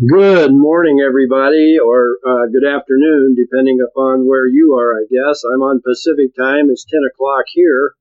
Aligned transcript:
Good 0.00 0.54
morning, 0.54 1.04
everybody, 1.06 1.76
or 1.78 2.16
uh, 2.26 2.46
good 2.46 2.64
afternoon, 2.64 3.34
depending 3.34 3.82
upon 3.82 4.26
where 4.26 4.46
you 4.46 4.72
are, 4.72 4.94
I 4.96 5.04
guess. 5.10 5.44
I'm 5.44 5.60
on 5.60 5.82
Pacific 5.82 6.34
time. 6.34 6.70
It's 6.70 6.86
10 6.86 7.00
o'clock 7.12 7.44
here, 7.52 7.92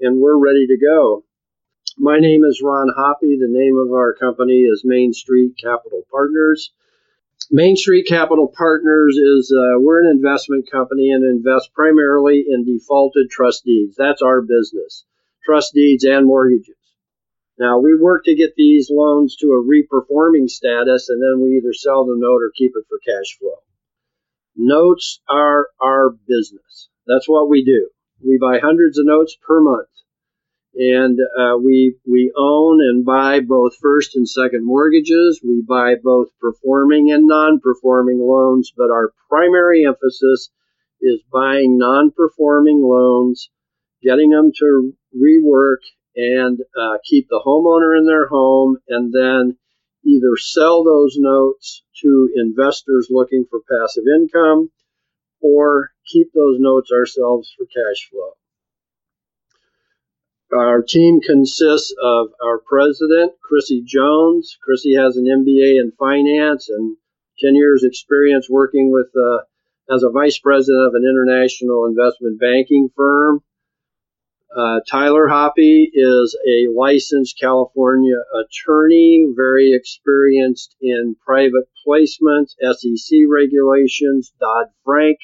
and 0.00 0.18
we're 0.18 0.42
ready 0.42 0.66
to 0.68 0.78
go. 0.78 1.26
My 1.98 2.18
name 2.20 2.42
is 2.44 2.62
Ron 2.64 2.88
Hoppy. 2.96 3.36
The 3.38 3.50
name 3.50 3.76
of 3.76 3.92
our 3.92 4.14
company 4.14 4.62
is 4.62 4.80
Main 4.82 5.12
Street 5.12 5.52
Capital 5.62 6.06
Partners. 6.10 6.72
Main 7.50 7.76
Street 7.76 8.06
Capital 8.08 8.48
Partners 8.56 9.18
is 9.18 9.52
uh, 9.54 9.78
we're 9.78 10.02
an 10.02 10.10
investment 10.10 10.70
company 10.70 11.10
and 11.10 11.22
invest 11.22 11.74
primarily 11.74 12.46
in 12.48 12.64
defaulted 12.64 13.28
trust 13.28 13.66
deeds. 13.66 13.94
That's 13.98 14.22
our 14.22 14.40
business, 14.40 15.04
trust 15.44 15.74
deeds 15.74 16.04
and 16.04 16.24
mortgages. 16.24 16.81
Now, 17.58 17.78
we 17.78 17.94
work 17.94 18.24
to 18.24 18.34
get 18.34 18.54
these 18.56 18.90
loans 18.90 19.36
to 19.36 19.52
a 19.52 19.62
reperforming 19.62 20.48
status, 20.48 21.08
and 21.08 21.22
then 21.22 21.42
we 21.42 21.58
either 21.58 21.72
sell 21.72 22.04
the 22.04 22.16
note 22.16 22.42
or 22.42 22.50
keep 22.56 22.72
it 22.76 22.84
for 22.88 22.98
cash 22.98 23.38
flow. 23.38 23.62
Notes 24.56 25.20
are 25.28 25.68
our 25.80 26.10
business. 26.10 26.88
That's 27.06 27.28
what 27.28 27.48
we 27.48 27.64
do. 27.64 27.88
We 28.24 28.38
buy 28.38 28.58
hundreds 28.58 28.98
of 28.98 29.06
notes 29.06 29.36
per 29.46 29.60
month, 29.60 29.88
and 30.74 31.18
uh, 31.20 31.56
we 31.58 31.96
we 32.08 32.32
own 32.36 32.80
and 32.80 33.04
buy 33.04 33.40
both 33.40 33.76
first 33.76 34.16
and 34.16 34.28
second 34.28 34.64
mortgages. 34.64 35.40
We 35.42 35.62
buy 35.66 35.96
both 36.02 36.28
performing 36.40 37.10
and 37.10 37.26
non-performing 37.26 38.20
loans, 38.20 38.72
but 38.76 38.90
our 38.90 39.12
primary 39.28 39.84
emphasis 39.84 40.50
is 41.00 41.20
buying 41.32 41.78
non-performing 41.78 42.80
loans, 42.80 43.50
getting 44.02 44.30
them 44.30 44.52
to 44.58 44.94
rework 45.16 45.82
and 46.16 46.60
uh, 46.78 46.98
keep 47.04 47.28
the 47.28 47.42
homeowner 47.44 47.96
in 47.98 48.06
their 48.06 48.26
home 48.28 48.78
and 48.88 49.12
then 49.12 49.56
either 50.04 50.36
sell 50.36 50.84
those 50.84 51.16
notes 51.18 51.82
to 52.02 52.30
investors 52.36 53.08
looking 53.10 53.46
for 53.48 53.60
passive 53.70 54.04
income 54.06 54.70
or 55.40 55.90
keep 56.06 56.32
those 56.32 56.58
notes 56.58 56.90
ourselves 56.92 57.52
for 57.56 57.66
cash 57.66 58.08
flow. 58.10 58.32
Our 60.52 60.82
team 60.82 61.20
consists 61.22 61.94
of 62.02 62.28
our 62.44 62.58
president, 62.58 63.32
Chrissy 63.40 63.82
Jones. 63.86 64.58
Chrissy 64.62 64.94
has 64.96 65.16
an 65.16 65.24
MBA 65.24 65.80
in 65.80 65.92
finance 65.98 66.68
and 66.68 66.96
10 67.40 67.54
years 67.54 67.84
experience 67.84 68.50
working 68.50 68.92
with 68.92 69.08
uh, 69.16 69.38
as 69.94 70.02
a 70.02 70.10
vice 70.10 70.38
president 70.38 70.88
of 70.88 70.94
an 70.94 71.04
international 71.04 71.86
investment 71.86 72.38
banking 72.38 72.90
firm. 72.94 73.42
Uh, 74.54 74.80
Tyler 74.90 75.28
Hoppy 75.28 75.90
is 75.94 76.36
a 76.46 76.66
licensed 76.70 77.38
California 77.40 78.16
attorney, 78.34 79.26
very 79.34 79.72
experienced 79.72 80.76
in 80.82 81.16
private 81.24 81.64
placement, 81.82 82.50
SEC 82.60 83.20
regulations, 83.28 84.32
Dodd 84.38 84.66
Frank 84.84 85.18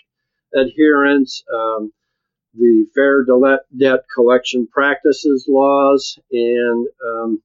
adherence, 0.55 1.45
um, 1.53 1.93
the 2.55 2.87
Fair 2.95 3.27
Debt 3.77 4.05
Collection 4.15 4.67
Practices 4.67 5.45
laws, 5.47 6.19
and 6.33 6.89
um, 7.07 7.43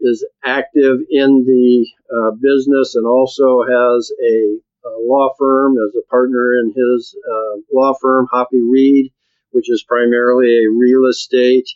is 0.00 0.26
active 0.44 0.98
in 1.10 1.44
the 1.46 1.86
uh, 2.14 2.32
business 2.32 2.94
and 2.94 3.06
also 3.06 3.62
has 3.62 4.12
a, 4.22 4.58
a, 4.84 4.92
law 5.00 5.32
firm 5.38 5.76
as 5.78 5.94
a 5.96 6.06
partner 6.10 6.58
in 6.58 6.74
his 6.76 7.16
uh, 7.26 7.60
law 7.72 7.94
firm, 7.94 8.26
Hoppy 8.30 8.60
Reed 8.60 9.12
which 9.52 9.70
is 9.70 9.82
primarily 9.82 10.64
a 10.64 10.70
real 10.70 11.06
estate 11.06 11.68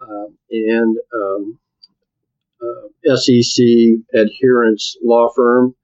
uh, 0.00 0.26
and 0.50 0.96
um, 1.14 1.58
uh, 2.62 3.16
SEC 3.16 3.64
adherence 4.12 4.96
law 5.02 5.30
firm. 5.34 5.74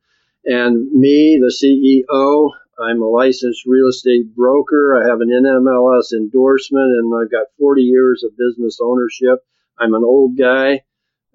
And 0.44 0.90
me, 0.92 1.38
the 1.40 1.52
CEO, 1.52 2.50
I'm 2.82 3.02
a 3.02 3.08
licensed 3.08 3.66
real 3.66 3.88
estate 3.88 4.34
broker. 4.34 5.02
I 5.02 5.08
have 5.08 5.20
an 5.20 5.28
NMLS 5.28 6.12
endorsement, 6.12 6.92
and 6.98 7.12
I've 7.14 7.30
got 7.30 7.46
40 7.58 7.82
years 7.82 8.24
of 8.24 8.36
business 8.36 8.78
ownership. 8.82 9.44
I'm 9.78 9.94
an 9.94 10.04
old 10.04 10.38
guy. 10.38 10.82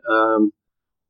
Um, 0.09 0.51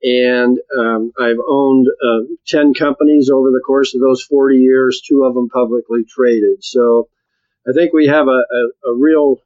and 0.03 0.59
um, 0.78 1.12
I've 1.19 1.40
owned 1.47 1.88
uh, 1.88 2.25
10 2.47 2.74
companies 2.74 3.29
over 3.29 3.50
the 3.50 3.62
course 3.66 3.95
of 3.95 4.01
those 4.01 4.24
40 4.24 4.57
years, 4.57 5.01
two 5.01 5.24
of 5.24 5.34
them 5.34 5.50
publicly 5.50 6.03
traded. 6.07 6.63
So 6.63 7.09
I 7.67 7.73
think 7.73 7.93
we 7.93 8.07
have 8.07 8.27
a, 8.27 8.43
a, 8.51 8.91
a 8.91 8.93
real 8.95 9.37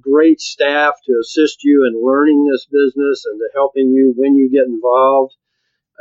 great 0.00 0.40
staff 0.40 0.94
to 1.06 1.18
assist 1.20 1.62
you 1.62 1.86
in 1.86 2.04
learning 2.04 2.46
this 2.50 2.66
business 2.66 3.24
and 3.26 3.38
to 3.38 3.48
helping 3.54 3.90
you 3.90 4.12
when 4.16 4.34
you 4.34 4.50
get 4.50 4.66
involved. 4.66 5.34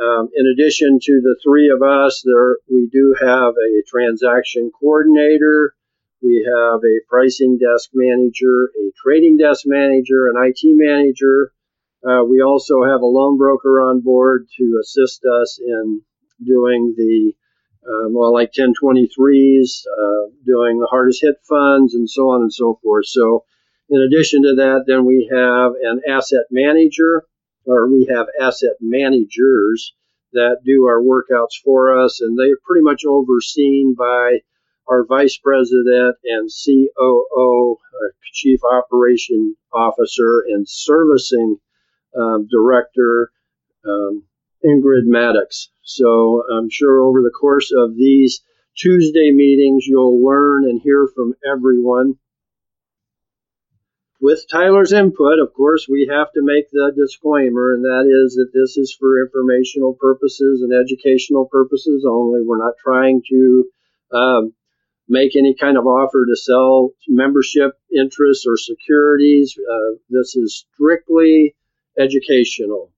Um, 0.02 0.30
in 0.34 0.46
addition 0.48 1.00
to 1.04 1.22
the 1.22 1.36
three 1.44 1.70
of 1.70 1.84
us, 1.84 2.24
there 2.26 2.58
we 2.72 2.88
do 2.92 3.16
have 3.20 3.54
a 3.54 3.84
transaction 3.88 4.72
coordinator, 4.80 5.76
we 6.24 6.48
have 6.48 6.82
a 6.84 7.00
pricing 7.10 7.58
desk 7.58 7.90
manager, 7.94 8.72
a 8.80 8.92
trading 9.04 9.38
desk 9.38 9.64
manager, 9.66 10.28
an 10.30 10.36
IT 10.38 10.60
manager. 10.64 11.52
Uh, 12.08 12.24
we 12.24 12.42
also 12.42 12.84
have 12.84 13.02
a 13.02 13.06
loan 13.06 13.38
broker 13.38 13.82
on 13.82 14.02
board 14.02 14.48
to 14.58 14.80
assist 14.82 15.24
us 15.26 15.60
in 15.60 16.02
doing 16.44 16.94
the 16.98 17.34
um, 17.88 18.14
well, 18.14 18.34
like 18.34 18.52
1023s, 18.52 19.86
uh, 19.88 20.30
doing 20.46 20.80
the 20.80 20.88
hardest 20.90 21.22
hit 21.22 21.36
funds, 21.48 21.96
and 21.96 22.10
so 22.10 22.30
on 22.30 22.42
and 22.42 22.54
so 22.54 22.80
forth. 22.84 23.08
So, 23.08 23.46
in 23.90 24.02
addition 24.02 24.44
to 24.44 24.56
that, 24.56 24.86
then 24.88 25.06
we 25.06 25.30
have 25.32 25.74
an 25.82 26.02
asset 26.08 26.46
manager, 26.52 27.24
or 27.66 27.92
we 27.92 28.08
have 28.14 28.28
asset 28.40 28.76
managers 28.80 29.94
that 30.34 30.58
do 30.64 30.86
our 30.86 31.02
workouts 31.02 31.60
for 31.64 32.04
us, 32.04 32.22
and 32.22 32.38
they 32.38 32.52
are 32.52 32.60
pretty 32.66 32.84
much 32.84 33.04
overseen 33.06 33.96
by 33.98 34.40
our 34.88 35.06
vice 35.06 35.38
president 35.38 36.16
and 36.24 36.50
COO, 36.50 37.78
chief 38.34 38.60
operation 38.64 39.56
officer, 39.74 40.44
and 40.48 40.68
servicing 40.68 41.58
um, 42.16 42.48
director. 42.50 43.32
Um, 43.86 44.24
Ingrid 44.66 45.06
Maddox. 45.06 45.70
So 45.84 46.44
I'm 46.52 46.70
sure 46.70 47.02
over 47.02 47.22
the 47.22 47.32
course 47.32 47.72
of 47.76 47.96
these 47.96 48.42
Tuesday 48.78 49.32
meetings, 49.32 49.86
you'll 49.86 50.24
learn 50.24 50.66
and 50.66 50.82
hear 50.82 51.08
from 51.14 51.34
everyone. 51.46 52.16
With 54.22 54.46
Tyler's 54.52 54.94
input, 54.94 55.40
of 55.40 55.52
course, 55.54 55.88
we 55.90 56.08
have 56.12 56.32
to 56.34 56.44
make 56.44 56.70
the 56.70 56.94
disclaimer, 56.96 57.74
and 57.74 57.84
that 57.84 58.06
is 58.06 58.36
that 58.36 58.52
this 58.54 58.78
is 58.78 58.96
for 58.98 59.20
informational 59.20 59.96
purposes 60.00 60.62
and 60.62 60.72
educational 60.72 61.48
purposes 61.48 62.06
only. 62.08 62.42
We're 62.42 62.64
not 62.64 62.76
trying 62.84 63.24
to 63.30 63.66
um, 64.12 64.54
make 65.10 65.36
any 65.36 65.56
kind 65.60 65.76
of 65.76 65.88
offer 65.88 66.26
to 66.26 66.36
sell 66.36 66.92
membership 67.08 67.72
interests 67.92 68.46
or 68.48 68.58
securities. 68.58 69.58
Uh, 69.58 69.98
this 70.10 70.36
is 70.36 70.66
strictly 70.74 71.56
educational. 71.98 72.92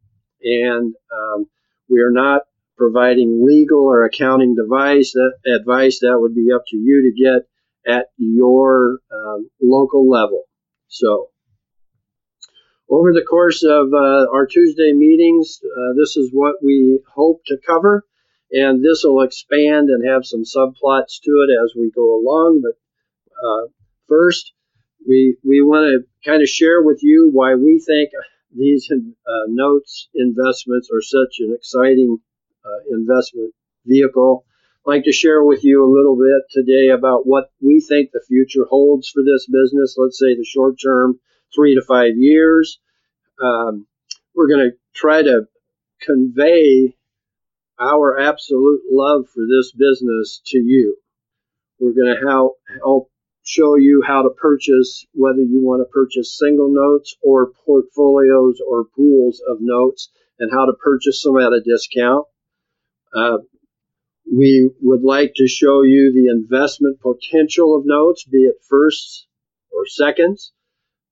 And 0.44 0.94
um, 1.12 1.46
we 1.90 2.02
are 2.02 2.12
not 2.12 2.44
providing 2.78 3.46
legal 3.46 3.86
or 3.86 4.04
accounting 4.04 4.56
device 4.56 5.14
that, 5.14 5.34
advice. 5.46 6.00
That 6.00 6.20
would 6.20 6.36
be 6.36 6.52
up 6.54 6.64
to 6.70 6.78
you 6.78 7.04
to 7.04 7.24
get 7.24 7.48
at 7.92 8.08
your 8.18 9.00
um, 9.12 9.50
local 9.62 10.10
level. 10.10 10.44
So, 10.88 11.30
over 12.90 13.14
the 13.14 13.26
course 13.28 13.64
of 13.64 13.94
uh, 13.94 14.32
our 14.32 14.46
Tuesday 14.46 14.94
meetings, 14.94 15.60
uh, 15.64 15.94
this 15.98 16.16
is 16.18 16.30
what 16.32 16.56
we 16.64 17.00
hope 17.14 17.42
to 17.48 17.58
cover, 17.66 18.06
and 18.52 18.84
this 18.84 19.04
will 19.04 19.24
expand 19.24 19.90
and 19.90 20.08
have 20.08 20.26
some 20.26 20.44
subplots 20.44 21.20
to 21.24 21.32
it 21.48 21.64
as 21.64 21.74
we 21.78 21.92
go 21.92 22.16
along. 22.16 22.62
But 22.62 23.46
uh, 23.46 23.68
first, 24.08 24.54
we 25.08 25.38
we 25.44 25.62
want 25.62 25.88
to 26.04 26.30
kind 26.30 26.42
of 26.42 26.50
share 26.50 26.82
with 26.82 27.00
you 27.02 27.30
why 27.32 27.56
we 27.56 27.80
think 27.86 28.12
these 28.56 28.90
uh, 28.92 29.32
notes 29.48 30.10
investments 30.14 30.90
are 30.94 31.02
such 31.02 31.38
an 31.40 31.54
exciting 31.56 32.20
uh, 32.66 32.96
investment 32.96 33.54
vehicle. 33.86 34.46
I'd 34.86 34.90
like 34.90 35.04
to 35.06 35.12
share 35.12 35.44
with 35.44 35.64
you 35.64 35.84
a 35.84 35.94
little 35.94 36.16
bit 36.16 36.44
today 36.52 36.90
about 36.90 37.26
what 37.26 37.52
we 37.62 37.80
think 37.80 38.12
the 38.12 38.24
future 38.28 38.66
holds 38.70 39.10
for 39.10 39.24
this 39.24 39.48
business. 39.48 39.96
Let's 39.98 40.20
say 40.20 40.36
the 40.36 40.46
short 40.46 40.76
term, 40.84 41.20
three 41.56 41.76
to 41.76 41.82
five 41.82 42.18
years. 42.18 42.80
Um, 43.42 43.88
we're 44.36 44.48
going 44.48 44.72
to 44.72 44.78
try 44.94 45.22
to 45.22 45.48
convey 46.02 46.96
our 47.80 48.20
absolute 48.20 48.82
love 48.92 49.26
for 49.34 49.44
this 49.48 49.72
business 49.72 50.42
to 50.48 50.58
you. 50.58 50.98
We're 51.80 51.94
going 51.94 52.16
to 52.16 52.28
help, 52.28 52.58
help 52.84 53.10
show 53.44 53.76
you 53.76 54.02
how 54.06 54.24
to 54.24 54.30
purchase, 54.30 55.06
whether 55.14 55.42
you 55.42 55.62
want 55.62 55.82
to 55.82 55.92
purchase 55.92 56.38
single 56.38 56.74
notes 56.74 57.16
or 57.22 57.52
portfolios 57.66 58.62
or 58.66 58.86
pools 58.86 59.42
of 59.48 59.58
notes, 59.60 60.10
and 60.40 60.52
how 60.52 60.66
to 60.66 60.74
purchase 60.74 61.22
them 61.24 61.38
at 61.38 61.54
a 61.54 61.62
discount. 61.62 62.26
Uh, 63.14 63.38
we 64.32 64.70
would 64.82 65.04
like 65.04 65.34
to 65.36 65.48
show 65.48 65.82
you 65.82 66.14
the 66.14 66.32
investment 66.32 67.00
potential 67.02 67.76
of 67.78 67.86
notes, 67.86 68.24
be 68.24 68.46
it 68.46 68.56
firsts 68.70 69.28
or 69.72 69.86
seconds, 69.86 70.54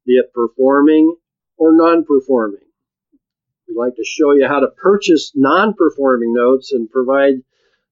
be 0.06 0.14
it 0.14 0.34
performing 0.34 1.16
or 1.58 1.76
non 1.76 2.06
performing. 2.06 2.62
We'd 3.68 3.78
like 3.78 3.96
to 3.96 4.04
show 4.06 4.32
you 4.34 4.48
how 4.48 4.62
to 4.62 4.68
purchase 4.68 5.34
non 5.36 5.74
performing 5.74 6.34
notes 6.34 6.72
and 6.72 6.90
provide 6.90 7.44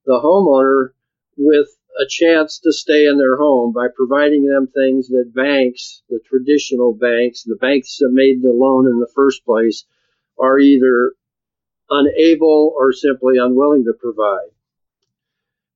the 0.05 0.19
homeowner 0.19 0.89
with 1.37 1.67
a 1.99 2.07
chance 2.07 2.59
to 2.59 2.71
stay 2.71 3.05
in 3.05 3.17
their 3.17 3.35
home 3.35 3.73
by 3.73 3.87
providing 3.93 4.45
them 4.45 4.67
things 4.67 5.09
that 5.09 5.33
banks, 5.35 6.01
the 6.09 6.19
traditional 6.25 6.93
banks, 6.93 7.43
the 7.43 7.57
banks 7.57 7.97
that 7.97 8.09
made 8.11 8.41
the 8.41 8.51
loan 8.51 8.87
in 8.87 8.99
the 8.99 9.11
first 9.13 9.43
place, 9.45 9.85
are 10.39 10.57
either 10.59 11.13
unable 11.89 12.73
or 12.77 12.93
simply 12.93 13.37
unwilling 13.37 13.83
to 13.83 13.93
provide. 13.93 14.49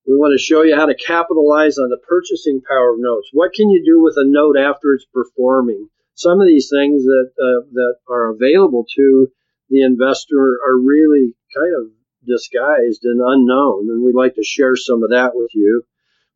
We 0.07 0.15
want 0.15 0.37
to 0.37 0.43
show 0.43 0.63
you 0.63 0.75
how 0.75 0.85
to 0.85 0.95
capitalize 0.95 1.77
on 1.77 1.89
the 1.89 1.97
purchasing 1.97 2.61
power 2.61 2.93
of 2.93 2.99
notes. 2.99 3.29
What 3.33 3.53
can 3.53 3.69
you 3.69 3.83
do 3.83 4.01
with 4.01 4.15
a 4.17 4.25
note 4.25 4.57
after 4.57 4.93
it's 4.93 5.05
performing? 5.13 5.89
Some 6.15 6.39
of 6.39 6.47
these 6.47 6.69
things 6.69 7.03
that 7.03 7.31
uh, 7.39 7.67
that 7.73 7.95
are 8.07 8.29
available 8.31 8.85
to 8.95 9.31
the 9.69 9.81
investor 9.81 10.59
are 10.65 10.77
really 10.77 11.35
kind 11.55 11.73
of 11.75 11.91
disguised 12.25 13.03
and 13.03 13.19
unknown, 13.19 13.89
and 13.89 14.03
we'd 14.03 14.15
like 14.15 14.35
to 14.35 14.43
share 14.43 14.75
some 14.75 15.03
of 15.03 15.09
that 15.09 15.31
with 15.33 15.49
you. 15.53 15.83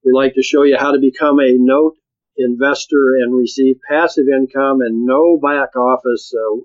We'd 0.04 0.14
like 0.14 0.36
to 0.36 0.44
show 0.44 0.64
you 0.64 0.78
how 0.78 0.92
to 0.92 1.00
become 1.00 1.40
a 1.40 1.54
note 1.58 1.98
investor 2.38 3.16
and 3.16 3.36
receive 3.36 3.78
passive 3.88 4.28
income 4.28 4.82
and 4.82 5.06
no 5.06 5.38
back 5.38 5.76
office 5.76 6.34
uh, 6.34 6.62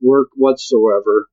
work 0.00 0.28
whatsoever. 0.34 1.28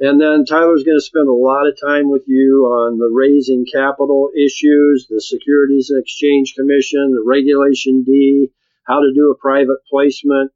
And 0.00 0.20
then 0.20 0.44
Tyler's 0.44 0.82
going 0.82 0.98
to 0.98 1.04
spend 1.04 1.28
a 1.28 1.32
lot 1.32 1.68
of 1.68 1.78
time 1.80 2.10
with 2.10 2.24
you 2.26 2.66
on 2.66 2.98
the 2.98 3.10
raising 3.12 3.64
capital 3.64 4.30
issues, 4.34 5.06
the 5.08 5.20
Securities 5.20 5.90
and 5.90 6.02
Exchange 6.02 6.54
Commission, 6.56 7.14
the 7.14 7.22
Regulation 7.24 8.02
D, 8.02 8.50
how 8.86 9.00
to 9.00 9.12
do 9.14 9.30
a 9.30 9.38
private 9.38 9.78
placement, 9.88 10.50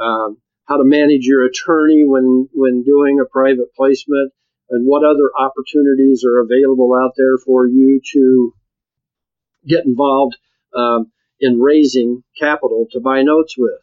um, 0.00 0.38
how 0.66 0.76
to 0.76 0.84
manage 0.84 1.24
your 1.24 1.44
attorney 1.44 2.04
when, 2.04 2.48
when 2.52 2.84
doing 2.84 3.18
a 3.20 3.28
private 3.28 3.74
placement, 3.74 4.32
and 4.70 4.86
what 4.86 5.04
other 5.04 5.30
opportunities 5.36 6.24
are 6.24 6.40
available 6.40 6.94
out 6.94 7.12
there 7.16 7.38
for 7.38 7.66
you 7.66 8.00
to 8.12 8.54
get 9.66 9.84
involved 9.84 10.36
um, 10.74 11.12
in 11.40 11.60
raising 11.60 12.22
capital 12.38 12.86
to 12.92 13.00
buy 13.00 13.22
notes 13.22 13.56
with. 13.58 13.80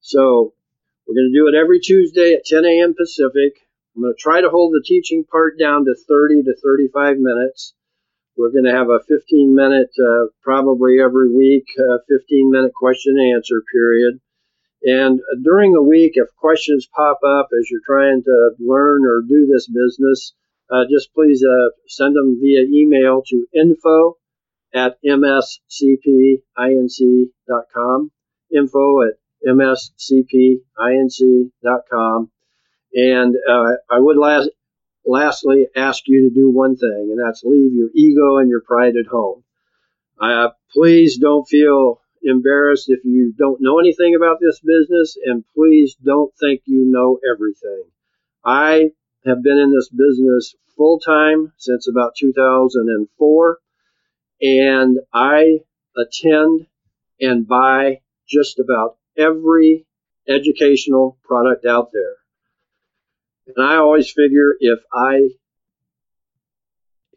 So 0.00 0.52
we're 1.06 1.14
going 1.14 1.32
to 1.32 1.38
do 1.38 1.48
it 1.48 1.58
every 1.58 1.80
Tuesday 1.80 2.34
at 2.34 2.44
10 2.44 2.64
a.m. 2.64 2.94
Pacific. 2.94 3.54
I'm 3.94 4.02
going 4.02 4.14
to 4.14 4.20
try 4.20 4.40
to 4.40 4.50
hold 4.50 4.72
the 4.72 4.82
teaching 4.84 5.24
part 5.24 5.58
down 5.58 5.84
to 5.84 5.94
30 6.08 6.44
to 6.44 6.54
35 6.62 7.18
minutes. 7.18 7.74
We're 8.36 8.50
going 8.50 8.64
to 8.64 8.72
have 8.72 8.88
a 8.88 9.00
15 9.06 9.54
minute, 9.54 9.90
uh, 10.00 10.26
probably 10.42 10.96
every 11.00 11.30
week, 11.30 11.66
uh, 11.78 11.98
15 12.08 12.50
minute 12.50 12.72
question 12.74 13.14
and 13.18 13.36
answer 13.36 13.62
period. 13.72 14.20
And 14.84 15.20
during 15.44 15.72
the 15.72 15.82
week, 15.82 16.12
if 16.14 16.34
questions 16.36 16.88
pop 16.94 17.20
up 17.24 17.50
as 17.56 17.70
you're 17.70 17.86
trying 17.86 18.22
to 18.24 18.50
learn 18.58 19.04
or 19.06 19.22
do 19.22 19.46
this 19.46 19.68
business, 19.68 20.32
uh, 20.70 20.84
just 20.90 21.12
please 21.14 21.44
uh, 21.44 21.70
send 21.86 22.16
them 22.16 22.40
via 22.40 22.62
email 22.62 23.22
to 23.28 23.46
info 23.54 24.16
at 24.74 24.96
mscpinc.com. 25.04 26.40
Info 28.54 29.02
at 29.02 29.14
mscpinc.com. 29.46 30.60
And 32.94 33.34
uh, 33.48 33.72
I 33.90 33.98
would 33.98 34.18
last, 34.18 34.50
lastly 35.06 35.66
ask 35.74 36.06
you 36.06 36.28
to 36.28 36.34
do 36.34 36.50
one 36.50 36.76
thing, 36.76 37.08
and 37.10 37.18
that's 37.18 37.42
leave 37.42 37.72
your 37.72 37.88
ego 37.94 38.36
and 38.36 38.50
your 38.50 38.60
pride 38.60 38.96
at 38.96 39.06
home. 39.06 39.42
Uh, 40.20 40.50
please 40.72 41.16
don't 41.18 41.48
feel 41.48 42.00
embarrassed 42.22 42.88
if 42.88 43.04
you 43.04 43.32
don't 43.36 43.60
know 43.60 43.78
anything 43.80 44.14
about 44.14 44.38
this 44.40 44.60
business, 44.60 45.16
and 45.24 45.44
please 45.54 45.96
don't 46.04 46.32
think 46.38 46.62
you 46.66 46.84
know 46.84 47.18
everything. 47.28 47.84
I 48.44 48.90
have 49.26 49.42
been 49.42 49.58
in 49.58 49.72
this 49.72 49.88
business 49.88 50.54
full 50.76 50.98
time 51.00 51.52
since 51.56 51.88
about 51.88 52.14
2004, 52.18 53.58
and 54.42 54.98
I 55.14 55.60
attend 55.96 56.66
and 57.20 57.46
buy 57.46 58.00
just 58.28 58.58
about 58.58 58.96
every 59.16 59.86
educational 60.28 61.16
product 61.22 61.64
out 61.64 61.92
there. 61.92 62.16
And 63.46 63.64
I 63.64 63.76
always 63.76 64.10
figure 64.10 64.56
if 64.58 64.80
I 64.92 65.30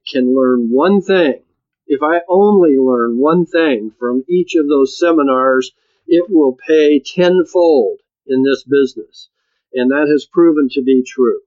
can 0.07 0.35
learn 0.35 0.69
one 0.69 1.01
thing, 1.01 1.41
if 1.87 2.01
I 2.03 2.21
only 2.27 2.77
learn 2.77 3.17
one 3.17 3.45
thing 3.45 3.91
from 3.99 4.23
each 4.27 4.55
of 4.55 4.67
those 4.67 4.99
seminars, 4.99 5.71
it 6.07 6.25
will 6.29 6.53
pay 6.67 6.99
tenfold 6.99 7.99
in 8.27 8.43
this 8.43 8.63
business. 8.63 9.29
And 9.73 9.91
that 9.91 10.07
has 10.09 10.25
proven 10.25 10.69
to 10.73 10.81
be 10.83 11.03
true. 11.03 11.41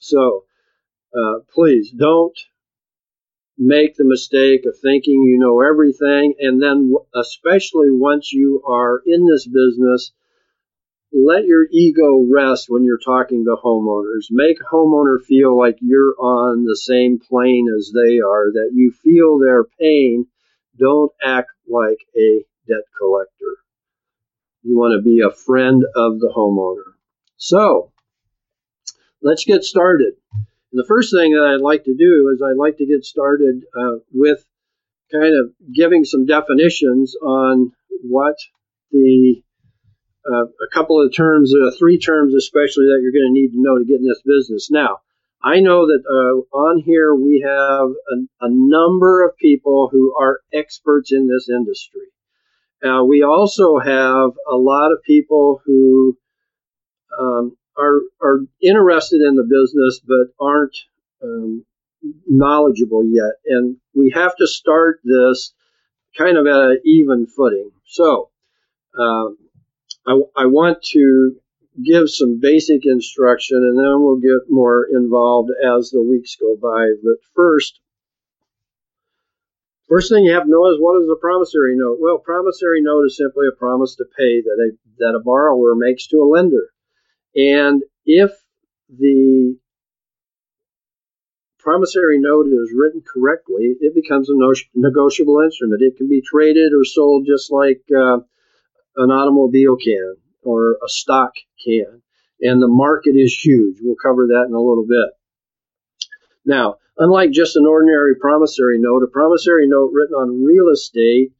So 0.00 0.44
uh, 1.16 1.40
please 1.54 1.90
don't 1.90 2.38
make 3.56 3.96
the 3.96 4.04
mistake 4.04 4.66
of 4.66 4.78
thinking 4.78 5.22
you 5.22 5.38
know 5.38 5.60
everything. 5.60 6.34
And 6.40 6.60
then, 6.60 6.94
especially 7.14 7.90
once 7.90 8.32
you 8.32 8.62
are 8.66 9.00
in 9.06 9.26
this 9.26 9.46
business, 9.46 10.12
let 11.12 11.44
your 11.44 11.66
ego 11.70 12.26
rest 12.28 12.66
when 12.68 12.82
you're 12.82 12.98
talking 12.98 13.44
to 13.44 13.56
homeowners. 13.62 14.26
Make 14.30 14.58
homeowner 14.60 15.22
feel 15.22 15.56
like 15.56 15.78
you're 15.80 16.14
on 16.18 16.64
the 16.64 16.76
same 16.76 17.20
plane 17.20 17.68
as 17.76 17.92
they 17.94 18.18
are, 18.18 18.50
that 18.52 18.70
you 18.74 18.90
feel 18.90 19.38
their 19.38 19.64
pain. 19.64 20.26
Don't 20.76 21.12
act 21.22 21.50
like 21.68 21.98
a 22.16 22.44
debt 22.66 22.82
collector. 22.98 23.58
You 24.64 24.76
want 24.76 24.98
to 24.98 25.02
be 25.02 25.20
a 25.20 25.30
friend 25.30 25.84
of 25.94 26.18
the 26.18 26.32
homeowner. 26.34 26.94
So, 27.36 27.92
let's 29.22 29.44
get 29.44 29.62
started. 29.62 30.14
The 30.74 30.84
first 30.88 31.14
thing 31.14 31.32
that 31.32 31.54
I'd 31.54 31.62
like 31.62 31.84
to 31.84 31.94
do 31.94 32.32
is 32.34 32.42
I'd 32.42 32.58
like 32.58 32.78
to 32.78 32.86
get 32.86 33.04
started 33.04 33.62
uh, 33.78 33.98
with 34.12 34.44
kind 35.12 35.38
of 35.38 35.52
giving 35.72 36.04
some 36.04 36.26
definitions 36.26 37.14
on 37.22 37.70
what 38.02 38.34
the 38.90 39.40
uh, 40.26 40.46
a 40.46 40.68
couple 40.72 41.00
of 41.00 41.14
terms, 41.14 41.54
uh, 41.54 41.70
three 41.78 41.98
terms 41.98 42.34
especially 42.34 42.86
that 42.86 43.00
you're 43.02 43.12
going 43.12 43.28
to 43.28 43.40
need 43.40 43.52
to 43.52 43.62
know 43.62 43.78
to 43.78 43.84
get 43.84 44.00
in 44.00 44.08
this 44.08 44.22
business. 44.24 44.68
Now, 44.68 44.98
I 45.44 45.60
know 45.60 45.86
that 45.86 46.02
uh, 46.10 46.56
on 46.56 46.80
here 46.80 47.14
we 47.14 47.44
have 47.46 47.90
a, 47.90 48.46
a, 48.46 48.48
number 48.50 49.24
of 49.24 49.36
people 49.36 49.90
who 49.92 50.16
are 50.18 50.40
experts 50.52 51.12
in 51.12 51.28
this 51.28 51.48
industry. 51.48 52.08
We 53.06 53.22
also 53.22 53.78
have 53.78 54.30
a 54.50 54.56
lot 54.56 54.92
of 54.92 55.02
people 55.04 55.60
who 55.64 56.18
um, 57.18 57.56
are 57.78 58.00
are 58.22 58.40
interested 58.62 59.20
in 59.20 59.36
the 59.36 59.44
business 59.44 60.00
but 60.06 60.34
aren't 60.38 60.76
um, 61.22 61.64
knowledgeable 62.26 63.04
yet, 63.04 63.34
and 63.46 63.76
we 63.94 64.10
have 64.14 64.36
to 64.36 64.46
start 64.46 65.00
this 65.04 65.52
kind 66.16 66.36
of 66.36 66.46
at 66.46 66.70
an 66.70 66.80
even 66.84 67.26
footing. 67.26 67.70
So. 67.86 68.30
Um, 68.98 69.38
I, 70.06 70.20
I 70.36 70.46
want 70.46 70.82
to 70.92 71.36
give 71.82 72.08
some 72.08 72.38
basic 72.40 72.86
instruction 72.86 73.58
and 73.58 73.78
then 73.78 74.02
we'll 74.02 74.20
get 74.20 74.48
more 74.48 74.86
involved 74.92 75.50
as 75.50 75.90
the 75.90 76.02
weeks 76.02 76.36
go 76.36 76.56
by. 76.60 76.92
But 77.02 77.16
first, 77.34 77.80
first 79.88 80.10
thing 80.10 80.24
you 80.24 80.34
have 80.34 80.44
to 80.44 80.50
know 80.50 80.70
is 80.70 80.78
what 80.78 81.00
is 81.02 81.08
a 81.10 81.20
promissory 81.20 81.76
note? 81.76 81.98
Well, 82.00 82.18
promissory 82.18 82.80
note 82.82 83.04
is 83.06 83.16
simply 83.16 83.46
a 83.48 83.58
promise 83.58 83.96
to 83.96 84.04
pay 84.04 84.42
that 84.42 84.58
a, 84.60 84.76
that 84.98 85.16
a 85.16 85.22
borrower 85.22 85.74
makes 85.74 86.06
to 86.08 86.18
a 86.18 86.28
lender. 86.28 86.68
And 87.36 87.82
if 88.06 88.30
the 88.88 89.56
promissory 91.58 92.18
note 92.20 92.46
is 92.46 92.72
written 92.76 93.02
correctly, 93.02 93.76
it 93.80 93.94
becomes 93.94 94.28
a 94.28 94.34
negotiable 94.74 95.40
instrument. 95.40 95.82
It 95.82 95.96
can 95.96 96.08
be 96.08 96.22
traded 96.22 96.72
or 96.72 96.84
sold 96.84 97.26
just 97.26 97.50
like 97.50 97.82
uh, 97.90 98.18
an 98.96 99.10
automobile 99.10 99.76
can 99.76 100.16
or 100.42 100.76
a 100.84 100.88
stock 100.88 101.32
can. 101.64 102.02
And 102.40 102.60
the 102.60 102.68
market 102.68 103.16
is 103.16 103.34
huge. 103.34 103.78
We'll 103.80 103.96
cover 103.96 104.26
that 104.28 104.46
in 104.48 104.54
a 104.54 104.60
little 104.60 104.86
bit. 104.86 105.10
Now, 106.44 106.76
unlike 106.98 107.30
just 107.30 107.56
an 107.56 107.66
ordinary 107.66 108.16
promissory 108.16 108.78
note, 108.78 109.02
a 109.02 109.06
promissory 109.06 109.66
note 109.66 109.90
written 109.92 110.14
on 110.14 110.44
real 110.44 110.68
estate 110.68 111.32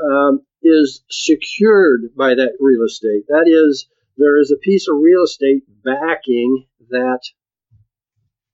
um, 0.00 0.42
is 0.62 1.02
secured 1.10 2.14
by 2.16 2.34
that 2.34 2.52
real 2.60 2.84
estate. 2.84 3.24
That 3.28 3.48
is, 3.48 3.88
there 4.16 4.38
is 4.38 4.50
a 4.50 4.56
piece 4.56 4.88
of 4.88 4.96
real 5.00 5.24
estate 5.24 5.62
backing 5.84 6.66
that 6.90 7.20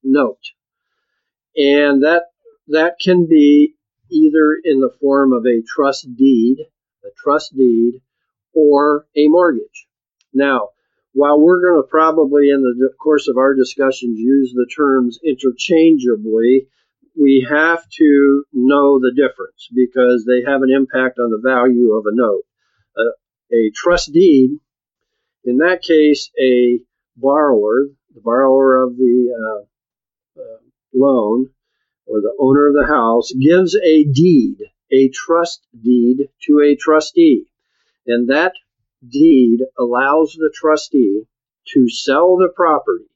note. 0.02 0.42
And 1.56 2.02
that 2.02 2.24
that 2.68 2.96
can 3.00 3.26
be 3.26 3.74
either 4.10 4.58
in 4.64 4.80
the 4.80 4.94
form 5.00 5.32
of 5.32 5.46
a 5.46 5.62
trust 5.66 6.06
deed, 6.16 6.58
a 7.04 7.08
trust 7.22 7.56
deed, 7.56 8.00
or 8.54 9.06
a 9.16 9.28
mortgage. 9.28 9.86
Now, 10.32 10.70
while 11.12 11.40
we're 11.40 11.60
going 11.60 11.82
to 11.82 11.88
probably 11.88 12.48
in 12.48 12.62
the 12.62 12.90
course 13.02 13.28
of 13.28 13.36
our 13.36 13.54
discussions 13.54 14.18
use 14.18 14.52
the 14.54 14.66
terms 14.74 15.18
interchangeably, 15.24 16.68
we 17.20 17.46
have 17.48 17.86
to 17.98 18.44
know 18.52 18.98
the 18.98 19.12
difference 19.14 19.68
because 19.74 20.24
they 20.24 20.42
have 20.50 20.62
an 20.62 20.70
impact 20.70 21.18
on 21.18 21.30
the 21.30 21.40
value 21.42 21.92
of 21.92 22.06
a 22.06 22.14
note. 22.14 22.44
Uh, 22.96 23.12
a 23.52 23.70
trust 23.74 24.12
deed, 24.12 24.52
in 25.44 25.58
that 25.58 25.82
case, 25.82 26.30
a 26.40 26.80
borrower, 27.16 27.88
the 28.14 28.20
borrower 28.20 28.82
of 28.82 28.96
the 28.96 29.64
uh, 30.38 30.40
uh, 30.40 30.58
loan 30.94 31.50
or 32.06 32.20
the 32.20 32.34
owner 32.38 32.68
of 32.68 32.74
the 32.74 32.86
house 32.86 33.32
gives 33.32 33.76
a 33.76 34.04
deed, 34.04 34.58
a 34.90 35.08
trust 35.08 35.66
deed 35.82 36.28
to 36.46 36.60
a 36.60 36.76
trustee. 36.76 37.46
And 38.06 38.28
that 38.28 38.52
deed 39.06 39.60
allows 39.78 40.34
the 40.34 40.52
trustee 40.54 41.24
to 41.68 41.88
sell 41.88 42.36
the 42.36 42.52
property 42.54 43.06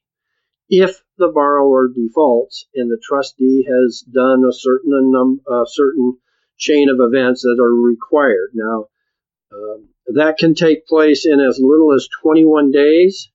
if 0.69 1.01
the 1.17 1.29
borrower 1.29 1.87
defaults 1.87 2.67
and 2.75 2.91
the 2.91 3.01
trustee 3.01 3.65
has 3.69 4.01
done 4.01 4.43
a 4.45 4.53
certain 4.53 5.11
num- 5.11 5.41
a 5.47 5.65
certain 5.67 6.17
chain 6.57 6.89
of 6.89 6.99
events 6.99 7.41
that 7.43 7.57
are 7.59 7.73
required. 7.73 8.51
Now, 8.53 8.87
um, 9.53 9.87
that 10.07 10.37
can 10.37 10.55
take 10.55 10.87
place 10.87 11.25
in 11.25 11.39
as 11.39 11.59
little 11.61 11.93
as 11.93 12.07
21 12.21 12.71
days. 12.71 13.29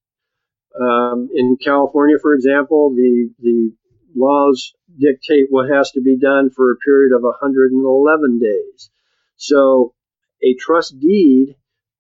Um, 0.80 1.28
in 1.34 1.58
California, 1.62 2.16
for 2.20 2.34
example, 2.34 2.94
the 2.94 3.30
the 3.40 3.72
laws 4.14 4.74
dictate 4.98 5.46
what 5.50 5.70
has 5.70 5.90
to 5.92 6.00
be 6.00 6.16
done 6.16 6.50
for 6.50 6.70
a 6.70 6.76
period 6.76 7.14
of 7.14 7.22
111 7.22 8.38
days. 8.38 8.90
So, 9.36 9.94
a 10.42 10.54
trust 10.54 10.98
deed, 10.98 11.56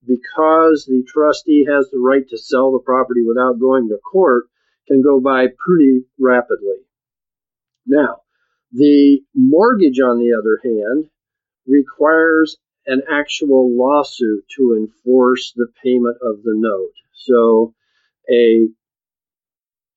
because 0.06 0.84
the 0.86 1.04
trustee 1.06 1.66
has 1.68 1.88
the 1.90 1.98
right 1.98 2.28
to 2.28 2.38
sell 2.38 2.72
the 2.72 2.78
property 2.84 3.22
without 3.26 3.60
going 3.60 3.88
to 3.88 3.98
court, 3.98 4.46
can 4.88 5.02
go 5.02 5.20
by 5.20 5.46
pretty 5.58 6.04
rapidly. 6.18 6.86
Now, 7.86 8.22
the 8.72 9.20
mortgage, 9.34 10.00
on 10.00 10.18
the 10.18 10.32
other 10.38 10.60
hand, 10.62 11.10
requires 11.66 12.56
an 12.86 13.02
actual 13.10 13.76
lawsuit 13.76 14.44
to 14.56 14.74
enforce 14.74 15.52
the 15.54 15.68
payment 15.82 16.16
of 16.22 16.42
the 16.42 16.54
note. 16.54 16.94
So 17.14 17.74
a 18.30 18.68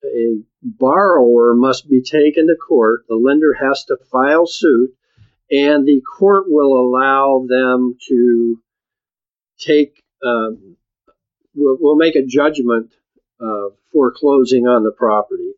a 0.04 0.40
borrower 0.62 1.54
must 1.54 1.88
be 1.88 2.00
taken 2.00 2.46
to 2.46 2.54
court. 2.54 3.04
The 3.08 3.16
lender 3.16 3.54
has 3.54 3.84
to 3.86 3.96
file 4.10 4.46
suit, 4.46 4.94
and 5.50 5.86
the 5.86 6.00
court 6.00 6.44
will 6.48 6.78
allow 6.78 7.44
them 7.48 7.96
to 8.08 8.62
take 9.58 10.02
um, 10.24 10.76
will 11.54 11.76
will 11.80 11.96
make 11.96 12.14
a 12.14 12.26
judgment 12.26 12.92
uh, 13.40 13.68
foreclosing 13.92 14.66
on 14.66 14.84
the 14.84 14.92
property. 14.92 15.52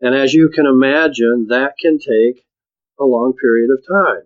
And 0.00 0.14
as 0.16 0.34
you 0.34 0.50
can 0.52 0.66
imagine, 0.66 1.46
that 1.50 1.74
can 1.80 1.98
take 1.98 2.44
a 2.98 3.04
long 3.04 3.34
period 3.34 3.70
of 3.70 3.86
time. 3.86 4.22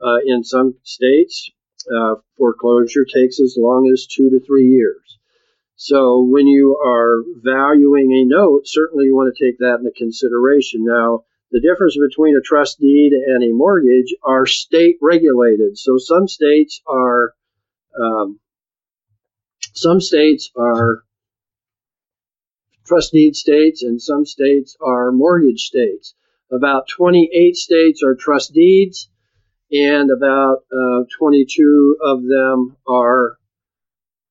Uh, 0.00 0.18
in 0.24 0.44
some 0.44 0.76
states, 0.84 1.50
uh, 1.94 2.16
foreclosure 2.36 3.04
takes 3.04 3.40
as 3.40 3.56
long 3.58 3.90
as 3.92 4.06
two 4.06 4.30
to 4.30 4.40
three 4.40 4.68
years. 4.68 5.18
So 5.76 6.22
when 6.22 6.46
you 6.46 6.76
are 6.76 7.22
valuing 7.36 8.12
a 8.12 8.24
note, 8.24 8.66
certainly 8.66 9.06
you 9.06 9.14
want 9.14 9.34
to 9.34 9.44
take 9.44 9.58
that 9.58 9.76
into 9.78 9.92
consideration. 9.96 10.84
Now, 10.84 11.24
the 11.50 11.60
difference 11.60 11.96
between 11.96 12.36
a 12.36 12.40
trust 12.40 12.78
deed 12.80 13.12
and 13.12 13.42
a 13.44 13.54
mortgage 13.54 14.14
are 14.22 14.44
state 14.44 14.98
regulated. 15.00 15.78
So 15.78 15.96
some 15.96 16.28
states 16.28 16.82
are 16.86 17.32
um, 17.98 18.40
some 19.72 20.00
states 20.00 20.50
are 20.56 21.04
trust 22.84 23.12
deed 23.12 23.36
states 23.36 23.82
and 23.82 24.02
some 24.02 24.26
states 24.26 24.76
are 24.80 25.12
mortgage 25.12 25.60
states. 25.60 26.14
About 26.50 26.88
28 26.88 27.54
states 27.54 28.02
are 28.02 28.14
trust 28.14 28.52
deeds 28.52 29.08
and 29.70 30.10
about 30.10 30.64
uh, 30.72 31.04
22 31.18 31.98
of 32.02 32.22
them 32.22 32.76
are 32.86 33.36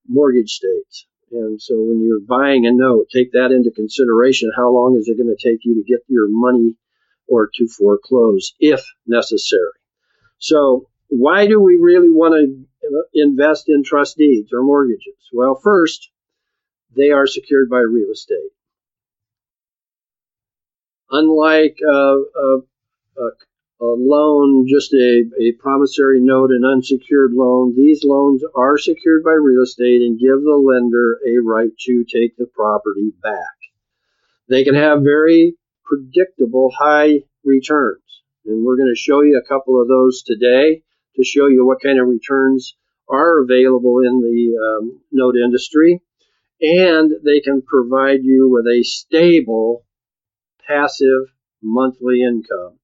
mortgage 0.07 0.51
states. 0.51 1.05
And 1.31 1.61
so 1.61 1.75
when 1.77 2.01
you're 2.01 2.21
buying 2.21 2.65
a 2.65 2.71
note, 2.71 3.07
take 3.13 3.33
that 3.33 3.51
into 3.51 3.71
consideration. 3.71 4.51
How 4.55 4.69
long 4.71 4.97
is 4.97 5.07
it 5.07 5.17
going 5.17 5.35
to 5.35 5.49
take 5.49 5.59
you 5.63 5.75
to 5.75 5.83
get 5.83 5.99
your 6.07 6.27
money 6.29 6.75
or 7.27 7.49
to 7.55 7.67
foreclose 7.67 8.53
if 8.59 8.83
necessary? 9.05 9.73
So 10.39 10.87
why 11.09 11.47
do 11.47 11.59
we 11.59 11.77
really 11.77 12.09
want 12.09 12.33
to 12.33 13.03
invest 13.13 13.65
in 13.67 13.83
trust 13.83 14.17
deeds 14.17 14.51
or 14.53 14.63
mortgages? 14.63 15.15
Well, 15.33 15.59
first, 15.61 16.09
they 16.95 17.11
are 17.11 17.27
secured 17.27 17.69
by 17.69 17.79
real 17.79 18.11
estate. 18.11 18.51
Unlike 21.09 21.77
uh, 21.85 22.17
a, 22.17 22.57
a 23.17 23.29
loan, 23.85 24.67
just 24.67 24.93
a, 24.93 25.23
a 25.39 25.51
promissory 25.59 26.19
note, 26.19 26.51
an 26.51 26.65
unsecured 26.65 27.33
loan, 27.33 27.75
these 27.75 28.03
loans 28.03 28.43
are 28.55 28.77
secured 28.77 29.23
by 29.23 29.31
real 29.31 29.61
estate 29.61 30.01
and 30.01 30.19
give 30.19 30.41
the 30.41 30.55
lender 30.55 31.19
a 31.27 31.37
right 31.43 31.71
to 31.85 32.03
take 32.03 32.35
the 32.37 32.47
property 32.47 33.13
back. 33.21 33.55
They 34.49 34.63
can 34.63 34.75
have 34.75 35.03
very 35.03 35.55
predictable 35.83 36.71
high 36.77 37.23
returns. 37.43 38.01
And 38.45 38.65
we're 38.65 38.77
going 38.77 38.93
to 38.93 38.99
show 38.99 39.21
you 39.21 39.37
a 39.37 39.47
couple 39.47 39.81
of 39.81 39.87
those 39.87 40.23
today 40.23 40.81
to 41.15 41.23
show 41.23 41.47
you 41.47 41.65
what 41.65 41.81
kind 41.81 41.99
of 41.99 42.07
returns 42.07 42.75
are 43.09 43.41
available 43.41 43.99
in 43.99 44.21
the 44.21 44.57
um, 44.57 45.01
note 45.11 45.35
industry. 45.35 46.01
And 46.61 47.11
they 47.23 47.41
can 47.41 47.61
provide 47.61 48.23
you 48.23 48.49
with 48.49 48.65
a 48.65 48.83
stable 48.83 49.85
passive 50.65 51.23
monthly 51.61 52.23
income 52.23 52.76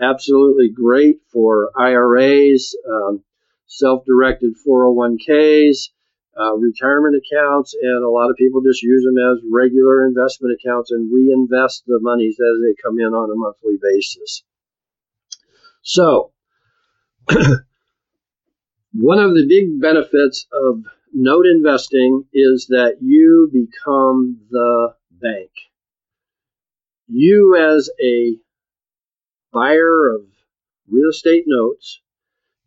absolutely 0.00 0.70
great 0.70 1.20
for 1.32 1.70
IRAs, 1.76 2.76
um, 2.88 3.22
self-directed 3.66 4.54
401ks, 4.66 5.90
uh, 6.38 6.54
retirement 6.56 7.16
accounts, 7.16 7.74
and 7.80 8.04
a 8.04 8.08
lot 8.08 8.30
of 8.30 8.36
people 8.36 8.62
just 8.62 8.82
use 8.82 9.04
them 9.04 9.18
as 9.18 9.42
regular 9.52 10.06
investment 10.06 10.56
accounts 10.58 10.90
and 10.90 11.12
reinvest 11.12 11.84
the 11.86 11.98
monies 12.00 12.38
as 12.40 12.60
they 12.62 12.74
come 12.82 12.98
in 12.98 13.12
on 13.14 13.30
a 13.30 13.34
monthly 13.34 13.78
basis. 13.80 14.42
So, 15.82 16.32
one 18.92 19.18
of 19.18 19.34
the 19.34 19.46
big 19.46 19.80
benefits 19.80 20.46
of 20.52 20.84
note 21.12 21.46
investing 21.46 22.24
is 22.32 22.66
that 22.68 22.98
you 23.00 23.50
become 23.52 24.40
the 24.50 24.94
bank. 25.10 25.50
You, 27.08 27.56
as 27.56 27.90
a 28.02 28.36
buyer 29.52 30.14
of 30.14 30.22
real 30.90 31.10
estate 31.10 31.44
notes 31.46 32.00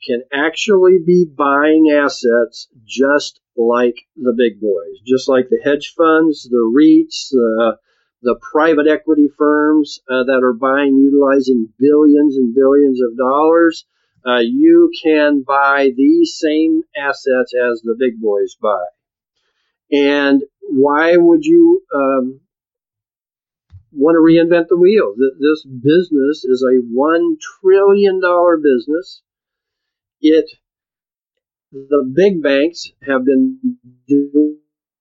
can 0.06 0.24
actually 0.34 1.00
be 1.06 1.26
buying 1.26 1.90
assets 1.92 2.68
just 2.86 3.40
like 3.56 3.96
the 4.16 4.34
big 4.36 4.60
boys, 4.60 5.00
just 5.06 5.30
like 5.30 5.50
the 5.50 5.62
hedge 5.64 5.94
funds, 5.96 6.48
the 6.50 6.58
REITs, 6.58 7.30
the, 7.32 7.78
the 8.22 8.36
private 8.52 8.88
equity 8.88 9.30
firms 9.38 10.00
uh, 10.10 10.24
that 10.24 10.42
are 10.44 10.54
buying 10.54 10.98
utilizing 10.98 11.70
billions 11.80 12.38
and 12.38 12.54
billions 12.54 13.02
of 13.02 13.18
dollars. 13.18 13.86
Uh, 14.26 14.40
you 14.40 14.92
can 15.04 15.44
buy 15.46 15.92
these 15.96 16.38
same 16.40 16.82
assets 16.98 17.54
as 17.54 17.82
the 17.82 17.96
big 17.98 18.20
boys 18.22 18.56
buy. 18.62 18.86
And 19.92 20.42
why 20.62 21.18
would 21.18 21.44
you 21.46 21.84
um, 21.94 22.40
want 23.94 24.16
to 24.16 24.20
reinvent 24.20 24.68
the 24.68 24.78
wheel. 24.78 25.16
This 25.40 25.66
business 25.66 26.44
is 26.44 26.64
a 26.64 26.82
one 26.92 27.38
trillion 27.62 28.20
dollar 28.20 28.58
business. 28.58 29.22
It 30.22 30.50
the 31.72 32.10
big 32.14 32.42
banks 32.42 32.92
have 33.06 33.26
been 33.26 33.78
doing 34.08 34.60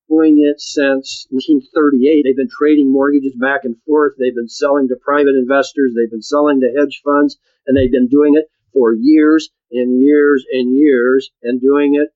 it 0.09 0.61
since 0.61 1.27
1938. 1.31 2.23
They've 2.23 2.37
been 2.37 2.49
trading 2.49 2.91
mortgages 2.91 3.35
back 3.35 3.65
and 3.65 3.77
forth. 3.87 4.15
They've 4.19 4.35
been 4.35 4.49
selling 4.49 4.89
to 4.89 4.97
private 4.97 5.35
investors. 5.35 5.93
They've 5.95 6.11
been 6.11 6.23
selling 6.23 6.61
to 6.61 6.73
hedge 6.79 7.03
funds, 7.05 7.39
and 7.67 7.77
they've 7.77 7.93
been 7.93 8.09
doing 8.09 8.35
it 8.37 8.51
for 8.73 8.95
years 8.95 9.51
and 9.71 10.03
years 10.03 10.47
and 10.51 10.77
years, 10.77 11.31
and 11.43 11.61
doing 11.61 11.95
it 11.95 12.09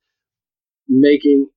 making 0.89 1.49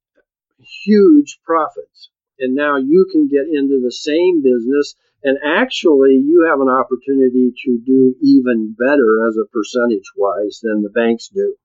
huge 0.83 1.39
profits. 1.43 2.09
And 2.39 2.55
now 2.55 2.77
you 2.77 3.07
can 3.11 3.27
get 3.27 3.47
into 3.51 3.81
the 3.83 3.91
same 3.91 4.41
business 4.41 4.95
and 5.23 5.37
actually, 5.43 6.21
you 6.25 6.47
have 6.49 6.61
an 6.61 6.69
opportunity 6.69 7.53
to 7.65 7.79
do 7.85 8.15
even 8.21 8.75
better 8.77 9.27
as 9.27 9.35
a 9.37 9.49
percentage 9.51 10.11
wise 10.15 10.59
than 10.63 10.81
the 10.81 10.89
banks 10.89 11.29
do. 11.33 11.55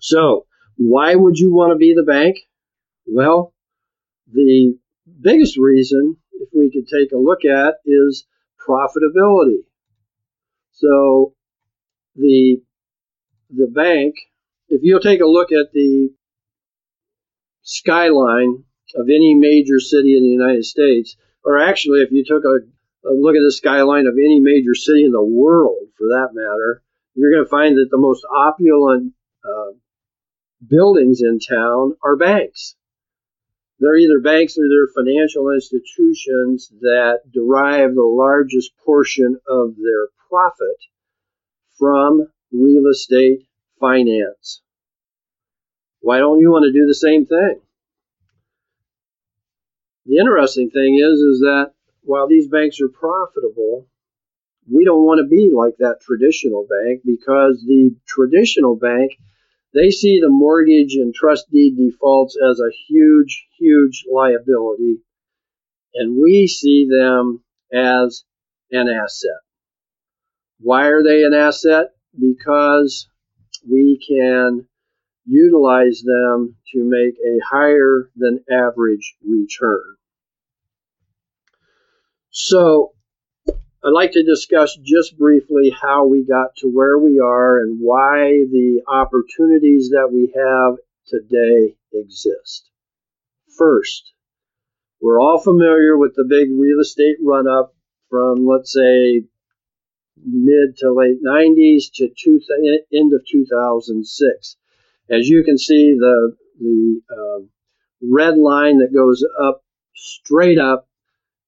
So, 0.00 0.46
why 0.76 1.14
would 1.14 1.38
you 1.38 1.52
want 1.52 1.72
to 1.72 1.76
be 1.76 1.94
the 1.94 2.04
bank? 2.04 2.36
Well, 3.06 3.52
the 4.32 4.78
biggest 5.20 5.56
reason, 5.56 6.16
if 6.32 6.48
we 6.54 6.70
could 6.70 6.86
take 6.86 7.12
a 7.12 7.16
look 7.16 7.44
at, 7.44 7.76
is 7.84 8.26
profitability. 8.66 9.64
So, 10.72 11.34
the 12.14 12.62
the 13.50 13.66
bank, 13.66 14.14
if 14.68 14.80
you'll 14.82 15.00
take 15.00 15.20
a 15.20 15.26
look 15.26 15.52
at 15.52 15.72
the 15.72 16.10
skyline 17.62 18.64
of 18.94 19.08
any 19.08 19.34
major 19.34 19.80
city 19.80 20.16
in 20.16 20.22
the 20.22 20.28
United 20.28 20.64
States, 20.64 21.16
or 21.44 21.58
actually, 21.60 22.00
if 22.02 22.10
you 22.10 22.24
took 22.26 22.44
a, 22.44 23.08
a 23.08 23.12
look 23.12 23.36
at 23.36 23.42
the 23.44 23.52
skyline 23.52 24.06
of 24.06 24.14
any 24.14 24.40
major 24.40 24.74
city 24.74 25.04
in 25.04 25.12
the 25.12 25.22
world, 25.22 25.88
for 25.98 26.08
that 26.08 26.30
matter, 26.32 26.82
you're 27.14 27.32
going 27.32 27.44
to 27.44 27.50
find 27.50 27.76
that 27.78 27.88
the 27.90 27.98
most 27.98 28.24
opulent 28.34 29.12
uh, 29.44 29.72
buildings 30.66 31.20
in 31.22 31.38
town 31.38 31.94
are 32.02 32.16
banks. 32.16 32.74
they're 33.80 33.96
either 33.98 34.20
banks 34.20 34.56
or 34.58 34.64
they're 34.68 34.88
financial 34.94 35.50
institutions 35.50 36.70
that 36.80 37.20
derive 37.32 37.94
the 37.94 38.02
largest 38.02 38.72
portion 38.84 39.38
of 39.48 39.76
their 39.76 40.08
profit 40.30 40.78
from 41.78 42.26
real 42.52 42.86
estate 42.90 43.40
finance. 43.80 44.62
Why 46.00 46.18
don't 46.18 46.40
you 46.40 46.50
want 46.50 46.64
to 46.64 46.72
do 46.72 46.86
the 46.86 46.94
same 46.94 47.26
thing? 47.26 47.60
The 50.06 50.18
interesting 50.18 50.70
thing 50.70 50.98
is, 50.98 51.18
is 51.20 51.40
that 51.40 51.72
while 52.02 52.28
these 52.28 52.48
banks 52.48 52.80
are 52.80 52.88
profitable, 52.88 53.88
we 54.70 54.84
don't 54.84 55.04
want 55.04 55.18
to 55.18 55.28
be 55.28 55.50
like 55.54 55.76
that 55.78 56.00
traditional 56.00 56.66
bank 56.68 57.02
because 57.04 57.62
the 57.66 57.96
traditional 58.06 58.76
bank 58.76 59.12
they 59.74 59.90
see 59.90 60.20
the 60.20 60.30
mortgage 60.30 60.94
and 60.94 61.12
trust 61.12 61.50
deed 61.50 61.76
defaults 61.76 62.38
as 62.48 62.60
a 62.60 62.70
huge, 62.86 63.48
huge 63.58 64.04
liability, 64.10 65.00
and 65.94 66.16
we 66.22 66.46
see 66.46 66.86
them 66.88 67.42
as 67.72 68.24
an 68.70 68.88
asset. 68.88 69.40
Why 70.60 70.86
are 70.86 71.02
they 71.02 71.24
an 71.24 71.34
asset? 71.34 71.88
Because 72.16 73.08
we 73.68 73.98
can 74.08 74.68
utilize 75.26 76.02
them 76.02 76.56
to 76.72 76.84
make 76.84 77.14
a 77.14 77.40
higher 77.44 78.10
than 78.16 78.44
average 78.50 79.16
return. 79.26 79.96
So 82.30 82.92
I'd 83.84 83.90
like 83.90 84.12
to 84.12 84.24
discuss 84.24 84.76
just 84.82 85.18
briefly 85.18 85.70
how 85.70 86.06
we 86.06 86.24
got 86.24 86.56
to 86.56 86.68
where 86.68 86.98
we 86.98 87.20
are 87.20 87.60
and 87.60 87.78
why 87.80 88.44
the 88.50 88.82
opportunities 88.88 89.90
that 89.90 90.10
we 90.12 90.32
have 90.34 90.76
today 91.06 91.76
exist. 91.92 92.70
First, 93.56 94.12
we're 95.00 95.20
all 95.20 95.38
familiar 95.38 95.98
with 95.98 96.14
the 96.16 96.24
big 96.24 96.48
real 96.50 96.80
estate 96.80 97.16
run 97.22 97.46
up 97.46 97.74
from, 98.08 98.46
let's 98.46 98.72
say, 98.72 99.24
mid 100.16 100.78
to 100.78 100.92
late 100.92 101.22
90s 101.22 101.92
to 101.94 102.08
two, 102.08 102.40
end 102.92 103.12
of 103.12 103.22
2006. 103.30 104.56
As 105.10 105.28
you 105.28 105.44
can 105.44 105.58
see, 105.58 105.94
the, 105.94 106.36
the 106.58 107.00
uh, 107.10 107.44
red 108.02 108.36
line 108.36 108.78
that 108.78 108.94
goes 108.94 109.24
up 109.40 109.62
straight 109.94 110.58
up 110.58 110.88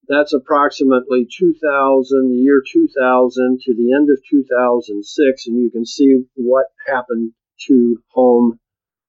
that's 0.08 0.32
approximately 0.32 1.26
2000, 1.36 2.30
the 2.30 2.36
year 2.36 2.62
2000 2.72 3.60
to 3.64 3.74
the 3.74 3.92
end 3.92 4.08
of 4.10 4.22
2006, 4.30 5.46
and 5.46 5.60
you 5.60 5.70
can 5.70 5.84
see 5.84 6.22
what 6.34 6.66
happened 6.86 7.32
to 7.66 8.02
home 8.08 8.58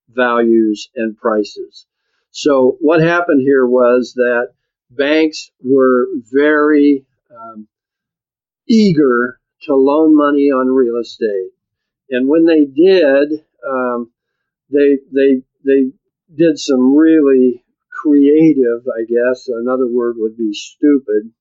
values 0.10 0.90
and 0.96 1.18
prices. 1.18 1.86
So 2.32 2.78
what 2.80 3.02
happened 3.02 3.42
here 3.42 3.66
was 3.66 4.14
that 4.16 4.54
banks 4.90 5.52
were 5.64 6.08
very 6.32 7.06
um, 7.32 7.68
eager 8.68 9.40
to 9.64 9.76
loan 9.76 10.16
money 10.16 10.50
on 10.52 10.68
real 10.68 10.98
estate, 11.00 11.52
and 12.10 12.28
when 12.28 12.46
they 12.46 12.66
did, 12.66 13.46
um, 13.68 14.12
they 14.72 15.00
they 15.12 15.42
they 15.66 15.92
did 16.36 16.60
some 16.60 16.96
really 16.96 17.64
creative, 17.92 18.86
I 18.88 19.04
guess, 19.06 19.48
another 19.48 19.88
word 19.88 20.16
would 20.18 20.38
be 20.38 20.54
stupid, 20.54 21.32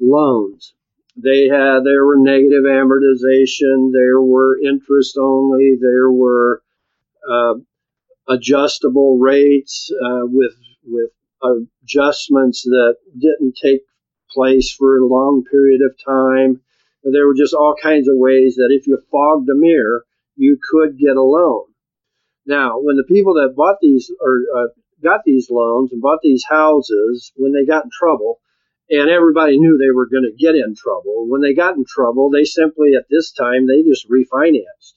loans. 0.00 0.74
They 1.16 1.48
had 1.48 1.84
there 1.84 2.06
were 2.06 2.18
negative 2.18 2.64
amortization, 2.64 3.92
there 3.92 4.20
were 4.20 4.58
interest 4.60 5.16
only, 5.18 5.76
there 5.80 6.10
were 6.10 6.62
uh, 7.28 7.54
adjustable 8.28 9.18
rates 9.18 9.90
uh, 9.92 10.22
with 10.24 10.54
with 10.84 11.10
adjustments 11.42 12.62
that 12.62 12.96
didn't 13.18 13.56
take 13.62 13.82
place 14.30 14.72
for 14.72 14.98
a 14.98 15.06
long 15.06 15.44
period 15.50 15.82
of 15.82 15.96
time. 16.04 16.60
There 17.04 17.26
were 17.26 17.34
just 17.34 17.54
all 17.54 17.74
kinds 17.80 18.08
of 18.08 18.16
ways 18.16 18.56
that 18.56 18.70
if 18.70 18.86
you 18.86 18.98
fogged 19.10 19.48
a 19.50 19.54
mirror, 19.54 20.04
you 20.36 20.58
could 20.70 20.98
get 20.98 21.16
a 21.16 21.22
loan. 21.22 21.64
Now, 22.46 22.80
when 22.80 22.96
the 22.96 23.04
people 23.04 23.34
that 23.34 23.54
bought 23.56 23.76
these 23.80 24.10
or 24.20 24.40
uh, 24.54 24.66
got 25.02 25.20
these 25.24 25.48
loans 25.50 25.92
and 25.92 26.02
bought 26.02 26.20
these 26.22 26.44
houses 26.48 27.32
when 27.36 27.52
they 27.52 27.64
got 27.64 27.84
in 27.84 27.90
trouble, 27.92 28.40
and 28.90 29.08
everybody 29.08 29.58
knew 29.58 29.78
they 29.78 29.90
were 29.90 30.08
going 30.08 30.24
to 30.24 30.44
get 30.44 30.54
in 30.54 30.74
trouble. 30.74 31.26
When 31.28 31.40
they 31.40 31.54
got 31.54 31.76
in 31.76 31.84
trouble, 31.84 32.30
they 32.30 32.44
simply 32.44 32.94
at 32.94 33.06
this 33.08 33.32
time 33.32 33.66
they 33.66 33.82
just 33.82 34.10
refinanced, 34.10 34.94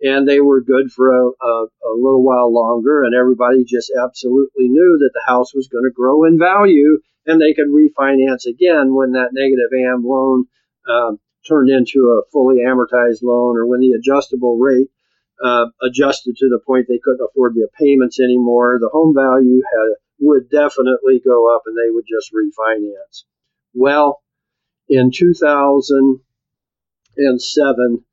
and 0.00 0.28
they 0.28 0.40
were 0.40 0.60
good 0.60 0.92
for 0.92 1.10
a, 1.10 1.26
a, 1.28 1.64
a 1.64 1.92
little 1.96 2.22
while 2.22 2.52
longer, 2.52 3.04
and 3.04 3.14
everybody 3.14 3.64
just 3.64 3.90
absolutely 3.90 4.68
knew 4.68 4.98
that 5.00 5.10
the 5.14 5.22
house 5.26 5.54
was 5.54 5.68
going 5.68 5.84
to 5.84 5.90
grow 5.90 6.24
in 6.24 6.38
value, 6.38 7.00
and 7.26 7.40
they 7.40 7.54
could 7.54 7.68
refinance 7.68 8.46
again 8.46 8.94
when 8.94 9.12
that 9.12 9.30
negative 9.32 9.70
am 9.72 10.04
loan 10.04 10.46
uh, 10.88 11.12
turned 11.46 11.70
into 11.70 12.10
a 12.10 12.22
fully 12.30 12.58
amortized 12.58 13.22
loan, 13.22 13.56
or 13.56 13.66
when 13.66 13.80
the 13.80 13.92
adjustable 13.92 14.58
rate 14.58 14.90
uh, 15.42 15.66
adjusted 15.82 16.36
to 16.36 16.48
the 16.48 16.60
point 16.64 16.86
they 16.88 17.00
couldn't 17.02 17.24
afford 17.24 17.54
the 17.54 17.68
payments 17.78 18.20
anymore. 18.20 18.78
The 18.80 18.88
home 18.88 19.14
value 19.14 19.60
had 19.62 19.96
would 20.20 20.48
definitely 20.50 21.20
go 21.24 21.54
up, 21.54 21.62
and 21.66 21.76
they 21.76 21.90
would 21.90 22.06
just 22.08 22.32
refinance. 22.32 23.24
Well, 23.74 24.22
in 24.88 25.10
2007, 25.10 28.04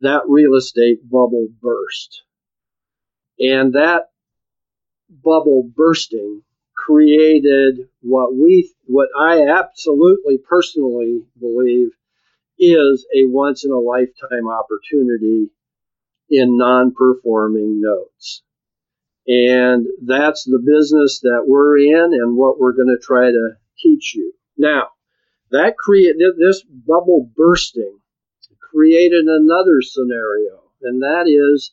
that 0.00 0.22
real 0.26 0.54
estate 0.54 1.06
bubble 1.08 1.48
burst, 1.60 2.22
and 3.38 3.74
that 3.74 4.10
bubble 5.10 5.70
bursting 5.76 6.42
created 6.74 7.88
what 8.00 8.34
we 8.34 8.72
what 8.86 9.10
I 9.18 9.46
absolutely 9.48 10.38
personally 10.38 11.26
believe 11.38 11.90
is 12.60 13.06
a 13.14 13.24
once 13.24 13.64
in 13.64 13.72
a 13.72 13.78
lifetime 13.78 14.48
opportunity 14.48 15.50
in 16.28 16.56
non 16.56 16.92
performing 16.92 17.80
notes. 17.80 18.42
And 19.26 19.86
that's 20.02 20.44
the 20.44 20.58
business 20.58 21.20
that 21.20 21.44
we're 21.46 21.78
in 21.78 22.12
and 22.14 22.36
what 22.36 22.58
we're 22.58 22.72
going 22.72 22.94
to 22.94 23.04
try 23.04 23.30
to 23.30 23.50
teach 23.78 24.14
you. 24.14 24.32
Now, 24.56 24.88
that 25.50 25.76
create 25.76 26.16
this 26.38 26.62
bubble 26.62 27.28
bursting 27.36 28.00
created 28.70 29.26
another 29.26 29.82
scenario, 29.82 30.62
and 30.82 31.02
that 31.02 31.24
is 31.26 31.72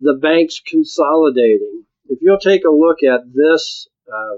the 0.00 0.14
banks 0.14 0.60
consolidating. 0.64 1.84
If 2.08 2.18
you'll 2.20 2.38
take 2.38 2.64
a 2.64 2.70
look 2.70 3.02
at 3.02 3.32
this 3.32 3.88
uh, 4.12 4.36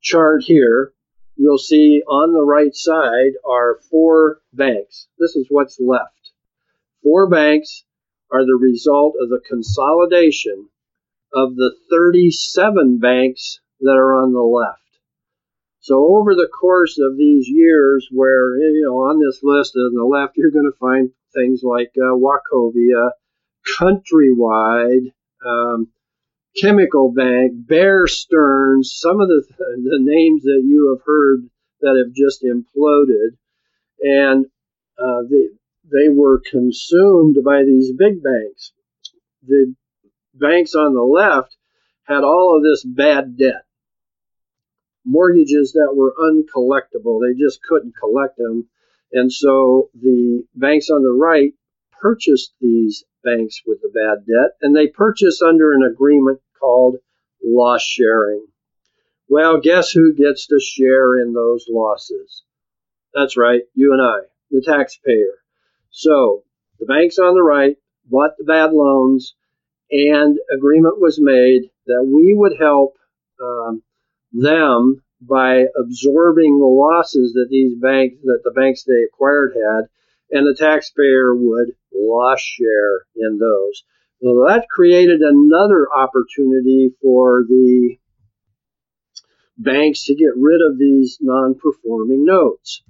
chart 0.00 0.42
here, 0.42 0.92
you'll 1.38 1.56
see 1.56 2.02
on 2.06 2.32
the 2.32 2.44
right 2.44 2.74
side 2.74 3.32
are 3.48 3.80
four 3.90 4.40
banks. 4.52 5.08
This 5.18 5.36
is 5.36 5.46
what's 5.48 5.78
left. 5.80 6.32
Four 7.02 7.28
banks 7.30 7.84
are 8.30 8.44
the 8.44 8.58
result 8.60 9.14
of 9.20 9.30
the 9.30 9.40
consolidation 9.48 10.68
of 11.32 11.54
the 11.56 11.74
37 11.90 12.98
banks 12.98 13.60
that 13.80 13.92
are 13.92 14.14
on 14.14 14.32
the 14.32 14.42
left. 14.42 14.82
So 15.80 16.16
over 16.16 16.34
the 16.34 16.48
course 16.48 16.98
of 16.98 17.16
these 17.16 17.48
years, 17.48 18.08
where 18.10 18.58
you 18.58 18.84
know 18.84 18.98
on 18.98 19.20
this 19.20 19.40
list 19.42 19.74
on 19.76 19.94
the 19.94 20.04
left, 20.04 20.36
you're 20.36 20.50
going 20.50 20.70
to 20.70 20.78
find 20.78 21.10
things 21.34 21.62
like 21.62 21.92
uh, 21.96 22.12
Wachovia, 22.12 23.10
Countrywide, 23.78 25.12
um, 25.46 25.88
Chemical 26.56 27.12
Bank, 27.12 27.52
Bear 27.54 28.06
Stearns, 28.06 28.94
some 28.96 29.20
of 29.20 29.28
the 29.28 29.44
the 29.58 29.98
names 30.00 30.42
that 30.42 30.62
you 30.64 30.88
have 30.90 31.04
heard 31.06 31.48
that 31.80 32.02
have 32.04 32.14
just 32.14 32.42
imploded, 32.42 33.36
and 34.00 34.46
uh, 34.98 35.22
the 35.28 35.56
they 35.90 36.08
were 36.08 36.40
consumed 36.50 37.36
by 37.44 37.64
these 37.64 37.92
big 37.92 38.22
banks. 38.22 38.72
The 39.46 39.74
banks 40.34 40.74
on 40.74 40.94
the 40.94 41.02
left 41.02 41.56
had 42.04 42.24
all 42.24 42.56
of 42.56 42.62
this 42.62 42.84
bad 42.84 43.36
debt, 43.36 43.64
mortgages 45.04 45.72
that 45.72 45.94
were 45.94 46.14
uncollectible. 46.18 47.20
They 47.20 47.38
just 47.38 47.62
couldn't 47.62 47.94
collect 47.96 48.36
them. 48.36 48.68
And 49.12 49.32
so 49.32 49.90
the 49.94 50.44
banks 50.54 50.90
on 50.90 51.02
the 51.02 51.12
right 51.12 51.54
purchased 52.00 52.54
these 52.60 53.04
banks 53.24 53.62
with 53.66 53.80
the 53.82 53.88
bad 53.88 54.26
debt, 54.26 54.56
and 54.62 54.74
they 54.74 54.86
purchased 54.86 55.42
under 55.42 55.72
an 55.72 55.82
agreement 55.82 56.40
called 56.58 56.96
loss 57.42 57.82
sharing. 57.82 58.46
Well, 59.28 59.60
guess 59.60 59.90
who 59.90 60.14
gets 60.14 60.46
to 60.46 60.58
share 60.58 61.20
in 61.20 61.32
those 61.32 61.66
losses? 61.68 62.42
That's 63.14 63.36
right, 63.36 63.62
you 63.74 63.92
and 63.92 64.02
I, 64.02 64.20
the 64.50 64.62
taxpayer. 64.62 65.38
So 65.90 66.44
the 66.78 66.86
banks 66.86 67.18
on 67.18 67.34
the 67.34 67.42
right 67.42 67.76
bought 68.06 68.36
the 68.38 68.44
bad 68.44 68.72
loans, 68.72 69.34
and 69.90 70.38
agreement 70.54 71.00
was 71.00 71.20
made 71.20 71.70
that 71.86 72.04
we 72.04 72.34
would 72.34 72.56
help 72.58 72.96
um, 73.40 73.82
them 74.32 75.02
by 75.20 75.66
absorbing 75.76 76.58
the 76.58 76.66
losses 76.66 77.32
that 77.32 77.48
these 77.50 77.74
banks 77.74 78.16
that 78.22 78.42
the 78.44 78.52
banks 78.52 78.84
they 78.84 79.02
acquired 79.02 79.54
had, 79.54 79.88
and 80.30 80.46
the 80.46 80.56
taxpayer 80.58 81.34
would 81.34 81.72
loss 81.94 82.40
share 82.40 83.06
in 83.16 83.38
those. 83.38 83.84
So 84.22 84.44
that 84.48 84.66
created 84.68 85.20
another 85.20 85.86
opportunity 85.94 86.90
for 87.00 87.44
the 87.48 87.96
banks 89.56 90.04
to 90.04 90.14
get 90.14 90.36
rid 90.36 90.60
of 90.60 90.78
these 90.78 91.18
non-performing 91.20 92.24
notes. 92.24 92.82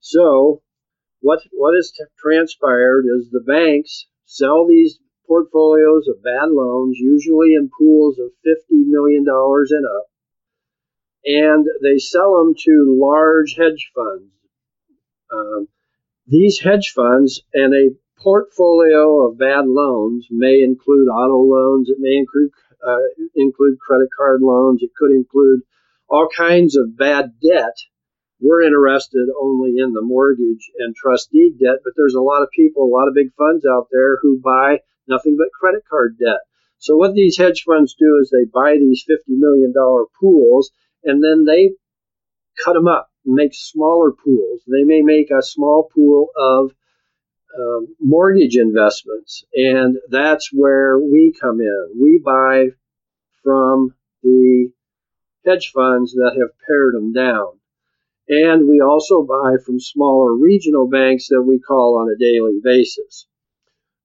So 0.00 0.62
what 1.20 1.40
what 1.52 1.74
has 1.74 1.92
transpired 2.18 3.04
is 3.06 3.30
the 3.30 3.40
banks 3.40 4.06
sell 4.26 4.66
these 4.66 4.98
portfolios 5.26 6.08
of 6.08 6.22
bad 6.22 6.50
loans, 6.50 6.96
usually 6.98 7.54
in 7.54 7.70
pools 7.76 8.18
of 8.18 8.30
$50 8.46 8.54
million 8.86 9.24
and 9.26 9.86
up, 9.86 10.06
and 11.24 11.66
they 11.82 11.98
sell 11.98 12.38
them 12.38 12.54
to 12.64 12.98
large 13.00 13.56
hedge 13.56 13.90
funds. 13.94 14.30
Um, 15.32 15.68
these 16.26 16.58
hedge 16.60 16.92
funds 16.94 17.42
and 17.54 17.74
a 17.74 17.94
portfolio 18.18 19.26
of 19.26 19.38
bad 19.38 19.66
loans 19.66 20.26
may 20.30 20.60
include 20.60 21.08
auto 21.08 21.38
loans, 21.38 21.88
it 21.88 21.98
may 21.98 22.16
include 22.16 22.50
uh, 22.86 22.98
include 23.34 23.78
credit 23.80 24.08
card 24.16 24.42
loans, 24.42 24.82
it 24.82 24.90
could 24.96 25.10
include 25.10 25.60
all 26.08 26.28
kinds 26.36 26.76
of 26.76 26.96
bad 26.96 27.32
debt. 27.42 27.74
We're 28.40 28.62
interested 28.62 29.28
only 29.40 29.78
in 29.78 29.92
the 29.92 30.02
mortgage 30.02 30.70
and 30.78 30.94
trust 30.94 31.30
deed 31.32 31.58
debt, 31.58 31.78
but 31.84 31.94
there's 31.96 32.14
a 32.14 32.20
lot 32.20 32.42
of 32.42 32.50
people, 32.54 32.84
a 32.84 32.94
lot 32.94 33.08
of 33.08 33.14
big 33.14 33.32
funds 33.36 33.64
out 33.64 33.88
there 33.90 34.18
who 34.20 34.40
buy 34.40 34.80
nothing 35.08 35.36
but 35.38 35.48
credit 35.58 35.82
card 35.88 36.16
debt. 36.18 36.40
So 36.78 36.96
what 36.96 37.14
these 37.14 37.38
hedge 37.38 37.64
funds 37.66 37.96
do 37.98 38.18
is 38.20 38.30
they 38.30 38.44
buy 38.44 38.76
these 38.78 39.04
$50 39.08 39.16
million 39.28 39.72
pools 40.20 40.70
and 41.02 41.22
then 41.22 41.44
they 41.44 41.70
cut 42.64 42.74
them 42.74 42.88
up, 42.88 43.10
make 43.24 43.54
smaller 43.54 44.12
pools. 44.12 44.62
They 44.66 44.84
may 44.84 45.02
make 45.02 45.30
a 45.30 45.42
small 45.42 45.88
pool 45.94 46.28
of 46.36 46.72
um, 47.58 47.94
mortgage 48.00 48.56
investments, 48.56 49.44
and 49.54 49.96
that's 50.10 50.50
where 50.52 50.98
we 50.98 51.34
come 51.40 51.60
in. 51.60 51.92
We 52.00 52.20
buy 52.24 52.68
from 53.42 53.94
the 54.22 54.72
hedge 55.46 55.70
funds 55.72 56.12
that 56.12 56.36
have 56.38 56.50
pared 56.66 56.94
them 56.94 57.12
down. 57.12 57.58
And 58.28 58.68
we 58.68 58.80
also 58.80 59.22
buy 59.22 59.54
from 59.64 59.78
smaller 59.78 60.34
regional 60.34 60.88
banks 60.88 61.28
that 61.28 61.42
we 61.42 61.60
call 61.60 61.96
on 61.98 62.10
a 62.10 62.18
daily 62.18 62.58
basis. 62.62 63.26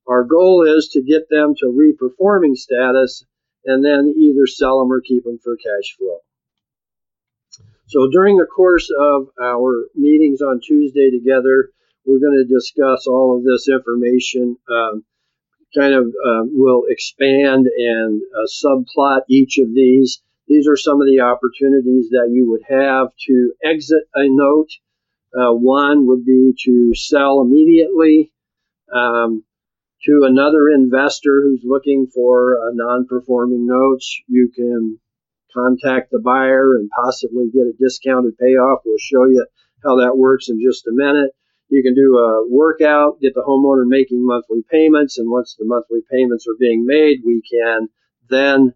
Our 0.08 0.24
goal 0.24 0.64
is 0.78 0.90
to 0.90 1.02
get 1.02 1.30
them 1.30 1.56
to 1.58 1.66
reperforming 1.66 2.56
status 2.56 3.26
and 3.66 3.84
then 3.84 4.14
either 4.18 4.46
sell 4.46 4.80
them 4.80 4.92
or 4.92 5.02
keep 5.02 5.24
them 5.24 5.40
for 5.44 5.56
cash 5.56 5.96
flow. 5.98 6.20
So 7.91 8.08
during 8.10 8.38
the 8.38 8.45
course 8.45 8.89
of 8.89 9.27
our 9.43 9.89
meetings 9.95 10.41
on 10.41 10.62
Tuesday 10.65 11.12
together, 11.12 11.71
we're 12.06 12.21
going 12.21 12.41
to 12.41 12.54
discuss 12.54 13.06
all 13.06 13.36
of 13.36 13.43
this 13.43 13.67
information. 13.67 14.56
Um, 14.71 15.04
kind 15.75 15.93
of 15.93 16.06
uh, 16.06 16.43
will 16.45 16.84
expand 16.88 17.67
and 17.67 18.21
uh, 18.34 18.47
subplot 18.47 19.23
each 19.30 19.58
of 19.58 19.73
these. 19.73 20.21
These 20.47 20.69
are 20.69 20.77
some 20.77 21.01
of 21.01 21.08
the 21.08 21.19
opportunities 21.19 22.12
that 22.12 22.30
you 22.32 22.49
would 22.51 22.63
have 22.69 23.10
to 23.27 23.54
exit 23.62 24.04
a 24.15 24.23
note. 24.23 24.69
Uh, 25.36 25.51
one 25.51 26.08
would 26.08 26.23
be 26.23 26.54
to 26.63 26.95
sell 26.95 27.41
immediately. 27.41 28.32
Um, 28.93 29.43
to 30.06 30.21
another 30.23 30.69
investor 30.69 31.41
who's 31.43 31.62
looking 31.65 32.08
for 32.08 32.69
a 32.69 32.73
non-performing 32.73 33.67
notes, 33.67 34.21
you 34.27 34.49
can 34.56 34.99
contact 35.54 36.12
the 36.12 36.20
buyer 36.20 36.76
and 36.76 36.90
possibly 36.90 37.50
get 37.54 37.68
a 37.68 37.74
discounted 37.80 38.38
payoff. 38.38 38.80
We'll 38.86 38.98
show 39.00 39.26
you 39.26 39.46
how 39.84 39.98
that 39.98 40.18
works 40.18 40.50
in 40.50 40.62
just 40.62 40.88
a 40.88 40.92
minute. 40.92 41.32
You 41.70 41.84
can 41.84 41.96
do 41.96 42.18
a 42.18 42.48
workout, 42.50 43.22
get 43.22 43.34
the 43.34 43.44
homeowner 43.48 43.88
making 43.88 44.26
monthly 44.26 44.64
payments, 44.70 45.18
and 45.18 45.30
once 45.30 45.56
the 45.58 45.66
monthly 45.66 46.02
payments 46.12 46.46
are 46.48 46.58
being 46.60 46.86
made, 46.86 47.20
we 47.26 47.42
can 47.50 47.88
then 48.30 48.74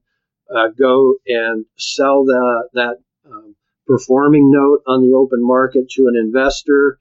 uh, 0.50 0.70
go 0.70 1.16
and 1.28 1.66
sell 1.78 2.24
the, 2.24 2.70
that 2.74 2.98
um, 3.30 3.56
performing 3.86 4.50
note 4.50 4.82
on 4.88 5.02
the 5.02 5.16
open 5.16 5.46
market 5.46 5.90
to 5.92 6.08
an 6.08 6.16
investor. 6.16 7.00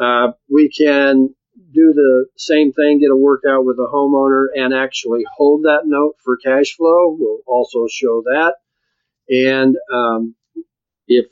Uh, 0.00 0.32
we 0.50 0.70
can 0.70 1.34
do 1.72 1.92
the 1.92 2.26
same 2.36 2.72
thing, 2.72 3.00
get 3.00 3.10
a 3.10 3.16
workout 3.16 3.64
with 3.64 3.78
a 3.78 3.90
homeowner 3.92 4.46
and 4.54 4.72
actually 4.72 5.24
hold 5.36 5.64
that 5.64 5.82
note 5.84 6.14
for 6.24 6.36
cash 6.36 6.74
flow. 6.76 7.16
We'll 7.18 7.40
also 7.46 7.86
show 7.90 8.22
that. 8.22 8.54
And 9.28 9.76
um, 9.92 10.34
if 11.08 11.26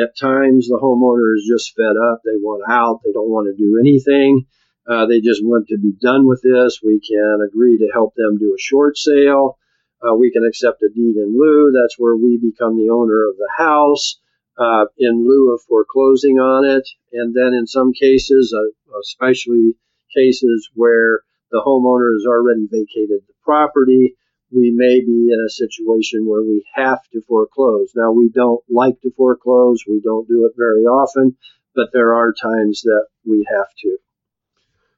at 0.00 0.16
times 0.16 0.68
the 0.68 0.78
homeowner 0.82 1.36
is 1.36 1.46
just 1.48 1.74
fed 1.76 1.96
up, 1.96 2.20
they 2.24 2.36
want 2.36 2.62
out, 2.70 3.00
they 3.04 3.12
don't 3.12 3.30
want 3.30 3.46
to 3.48 3.56
do 3.56 3.78
anything, 3.80 4.46
uh, 4.88 5.06
they 5.06 5.20
just 5.20 5.44
want 5.44 5.68
to 5.68 5.78
be 5.78 5.92
done 6.00 6.26
with 6.26 6.42
this, 6.42 6.80
we 6.82 7.00
can 7.00 7.40
agree 7.46 7.78
to 7.78 7.90
help 7.92 8.14
them 8.16 8.38
do 8.38 8.54
a 8.56 8.60
short 8.60 8.96
sale. 8.96 9.58
Uh, 10.02 10.14
we 10.14 10.32
can 10.32 10.46
accept 10.46 10.82
a 10.82 10.88
deed 10.88 11.16
in 11.16 11.36
lieu. 11.38 11.72
That's 11.74 11.98
where 11.98 12.16
we 12.16 12.38
become 12.38 12.76
the 12.78 12.90
owner 12.90 13.28
of 13.28 13.36
the 13.36 13.50
house 13.54 14.18
uh, 14.58 14.86
in 14.98 15.26
lieu 15.28 15.52
of 15.52 15.60
foreclosing 15.62 16.38
on 16.38 16.64
it. 16.64 16.88
And 17.12 17.34
then 17.34 17.52
in 17.52 17.66
some 17.66 17.92
cases, 17.92 18.54
uh, 18.56 18.98
especially 19.00 19.74
cases 20.14 20.70
where 20.74 21.20
the 21.50 21.62
homeowner 21.64 22.14
has 22.14 22.24
already 22.26 22.66
vacated 22.70 23.20
the 23.26 23.34
property, 23.44 24.16
we 24.50 24.70
may 24.70 25.00
be 25.00 25.30
in 25.32 25.40
a 25.44 25.50
situation 25.50 26.26
where 26.26 26.42
we 26.42 26.64
have 26.74 27.00
to 27.12 27.20
foreclose. 27.22 27.92
Now, 27.94 28.12
we 28.12 28.28
don't 28.28 28.62
like 28.68 29.00
to 29.02 29.10
foreclose, 29.16 29.84
we 29.88 30.00
don't 30.00 30.28
do 30.28 30.44
it 30.46 30.52
very 30.56 30.84
often, 30.84 31.36
but 31.74 31.90
there 31.92 32.14
are 32.14 32.32
times 32.32 32.82
that 32.82 33.06
we 33.24 33.44
have 33.50 33.66
to. 33.82 33.98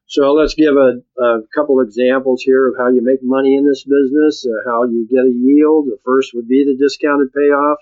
So 0.06 0.34
let's 0.34 0.54
give 0.54 0.76
a, 0.76 1.00
a 1.18 1.40
couple 1.54 1.80
examples 1.80 2.42
here 2.42 2.68
of 2.68 2.76
how 2.76 2.88
you 2.88 3.00
make 3.02 3.22
money 3.22 3.56
in 3.56 3.64
this 3.66 3.84
business, 3.84 4.46
uh, 4.46 4.60
how 4.68 4.84
you 4.84 5.08
get 5.08 5.24
a 5.24 5.32
yield. 5.32 5.86
The 5.86 5.96
first 6.04 6.34
would 6.34 6.48
be 6.48 6.64
the 6.64 6.76
discounted 6.76 7.32
payoff. 7.32 7.78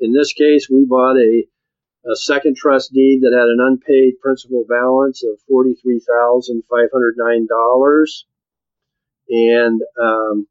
In 0.00 0.14
this 0.14 0.32
case, 0.32 0.70
we 0.70 0.86
bought 0.86 1.18
a, 1.18 1.46
a 2.10 2.16
second 2.16 2.56
trust 2.56 2.92
deed 2.92 3.20
that 3.22 3.32
had 3.32 3.48
an 3.48 3.60
unpaid 3.60 4.18
principal 4.20 4.64
balance 4.66 5.22
of 5.24 5.38
$43,509. 5.50 8.24
And 9.28 9.82
um, 10.00 10.46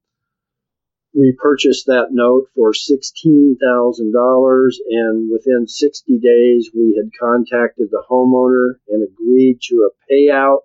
we 1.13 1.31
purchased 1.31 1.85
that 1.87 2.07
note 2.11 2.47
for 2.55 2.71
$16,000. 2.73 4.71
And 4.89 5.31
within 5.31 5.67
60 5.67 6.17
days, 6.19 6.71
we 6.73 6.95
had 6.97 7.11
contacted 7.19 7.89
the 7.91 8.03
homeowner 8.09 8.79
and 8.89 9.03
agreed 9.03 9.59
to 9.69 9.89
a 9.89 10.11
payout 10.11 10.61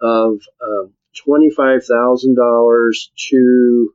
of 0.00 0.40
um, 0.62 0.94
$25,000 1.26 2.92
to 3.30 3.94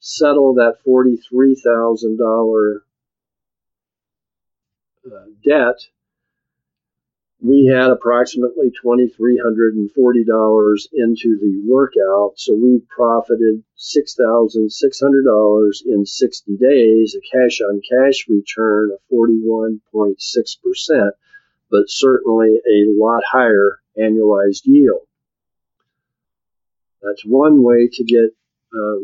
settle 0.00 0.54
that 0.54 0.76
$43,000 0.86 2.76
uh, 5.06 5.26
debt, 5.44 5.76
we 7.40 7.66
had 7.66 7.90
approximately 7.90 8.72
$2,340 8.84 10.88
into 10.92 11.38
the 11.38 11.62
workout. 11.64 12.32
So 12.36 12.52
we 12.54 12.82
profited 12.88 13.62
$6,600 13.78 15.86
in 15.86 16.04
60 16.04 16.56
days, 16.56 17.14
a 17.14 17.20
cash 17.30 17.60
on 17.60 17.80
cash 17.88 18.26
return 18.28 18.90
of 18.90 18.98
41.6%, 19.12 21.10
but 21.70 21.88
certainly 21.88 22.60
a 22.66 22.86
lot 22.98 23.22
higher 23.30 23.78
annualized 23.96 24.62
yield. 24.64 25.06
That's 27.02 27.24
one 27.24 27.62
way 27.62 27.86
to 27.92 28.04
get 28.04 28.34
uh, 28.74 28.98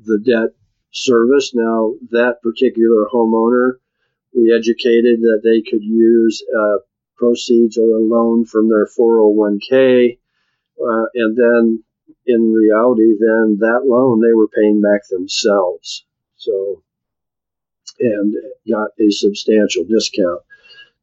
the 0.00 0.18
debt 0.24 0.54
service. 0.90 1.54
Now, 1.54 1.92
that 2.10 2.40
particular 2.42 3.04
homeowner 3.12 3.78
we 4.34 4.54
educated 4.54 5.22
that 5.22 5.40
they 5.42 5.60
could 5.68 5.82
use 5.82 6.44
uh, 6.56 6.76
proceeds 7.20 7.76
or 7.76 7.90
a 7.90 8.00
loan 8.00 8.46
from 8.46 8.68
their 8.68 8.86
401k. 8.86 10.18
Uh, 10.80 11.04
and 11.14 11.36
then 11.36 11.84
in 12.26 12.52
reality, 12.52 13.12
then 13.18 13.58
that 13.60 13.82
loan 13.84 14.20
they 14.20 14.32
were 14.32 14.48
paying 14.48 14.80
back 14.80 15.06
themselves. 15.08 16.04
So, 16.36 16.82
and 18.00 18.34
got 18.68 18.90
a 18.98 19.10
substantial 19.10 19.84
discount. 19.84 20.40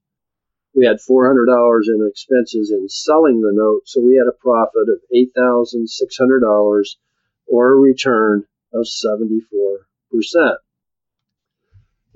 We 0.74 0.86
had 0.86 0.98
$400 0.98 1.88
in 1.90 2.08
expenses 2.10 2.72
in 2.72 2.88
selling 2.88 3.42
the 3.42 3.52
note, 3.54 3.82
so 3.84 4.00
we 4.00 4.16
had 4.16 4.28
a 4.28 4.32
profit 4.32 4.88
of 4.88 5.02
$8,600 5.14 6.96
or 7.48 7.74
a 7.74 7.76
return 7.76 8.46
of 8.74 8.86
74%. 8.86 10.56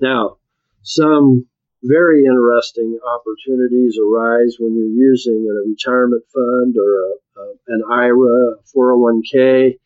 Now, 0.00 0.38
some 0.80 1.49
very 1.82 2.24
interesting 2.24 2.98
opportunities 3.06 3.98
arise 3.98 4.56
when 4.58 4.76
you're 4.76 4.86
using 4.86 5.48
a 5.48 5.68
retirement 5.68 6.24
fund 6.32 6.76
or 6.76 6.96
a, 6.96 7.14
a, 7.40 7.54
an 7.68 7.82
IRA, 7.90 8.56
401k 8.76 9.78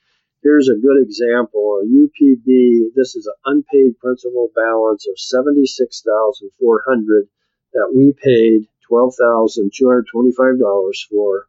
Here's 0.44 0.68
a 0.68 0.76
good 0.76 1.02
example. 1.02 1.80
A 1.82 1.86
UPB, 1.86 2.94
this 2.94 3.16
is 3.16 3.26
an 3.26 3.34
unpaid 3.46 3.98
principal 3.98 4.52
balance 4.54 5.08
of 5.08 5.18
76400 5.18 7.28
that 7.72 7.90
we 7.96 8.12
paid 8.12 8.68
$12,225 8.90 11.06
for. 11.10 11.48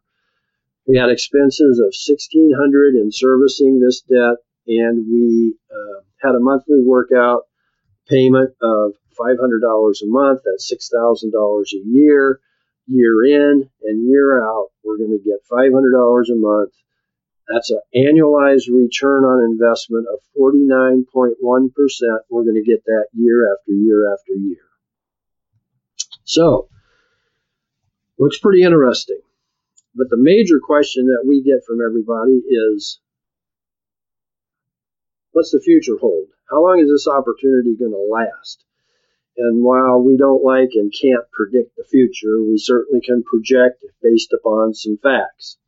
We 0.86 0.96
had 0.96 1.10
expenses 1.10 1.78
of 1.78 1.92
1600 1.92 2.94
in 2.94 3.12
servicing 3.12 3.80
this 3.80 4.00
debt, 4.00 4.38
and 4.66 5.06
we 5.06 5.58
uh, 5.70 6.00
had 6.22 6.34
a 6.34 6.40
monthly 6.40 6.80
workout 6.80 7.46
payment 8.08 8.54
of 8.62 8.94
$500 9.18 10.02
a 10.02 10.06
month. 10.06 10.40
That's 10.44 10.72
$6,000 10.72 11.62
a 11.72 11.88
year. 11.88 12.40
Year 12.88 13.24
in 13.24 13.68
and 13.82 14.08
year 14.08 14.40
out, 14.44 14.68
we're 14.84 14.98
going 14.98 15.10
to 15.10 15.24
get 15.24 15.42
$500 15.50 15.72
a 16.30 16.36
month 16.36 16.72
that's 17.48 17.70
an 17.70 17.80
annualized 17.94 18.68
return 18.72 19.24
on 19.24 19.44
investment 19.52 20.06
of 20.12 20.18
49.1%. 20.38 21.36
We're 22.28 22.42
going 22.42 22.56
to 22.56 22.64
get 22.64 22.84
that 22.86 23.06
year 23.14 23.52
after 23.52 23.72
year 23.72 24.12
after 24.12 24.32
year. 24.32 24.58
So, 26.24 26.68
looks 28.18 28.38
pretty 28.38 28.64
interesting. 28.64 29.20
But 29.94 30.10
the 30.10 30.16
major 30.16 30.60
question 30.60 31.06
that 31.06 31.24
we 31.26 31.42
get 31.42 31.64
from 31.66 31.80
everybody 31.80 32.32
is 32.32 32.98
what's 35.30 35.52
the 35.52 35.60
future 35.60 35.96
hold? 36.00 36.26
How 36.50 36.62
long 36.62 36.80
is 36.80 36.90
this 36.90 37.06
opportunity 37.06 37.76
going 37.76 37.92
to 37.92 38.08
last? 38.10 38.64
And 39.38 39.62
while 39.62 40.00
we 40.00 40.16
don't 40.16 40.42
like 40.42 40.70
and 40.74 40.92
can't 40.92 41.30
predict 41.30 41.76
the 41.76 41.84
future, 41.84 42.42
we 42.42 42.56
certainly 42.58 43.00
can 43.04 43.22
project 43.22 43.84
based 44.02 44.32
upon 44.32 44.72
some 44.72 44.96
facts. 44.96 45.58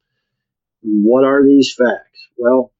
What 0.82 1.24
are 1.24 1.44
these 1.44 1.74
facts? 1.74 2.28
Well, 2.36 2.72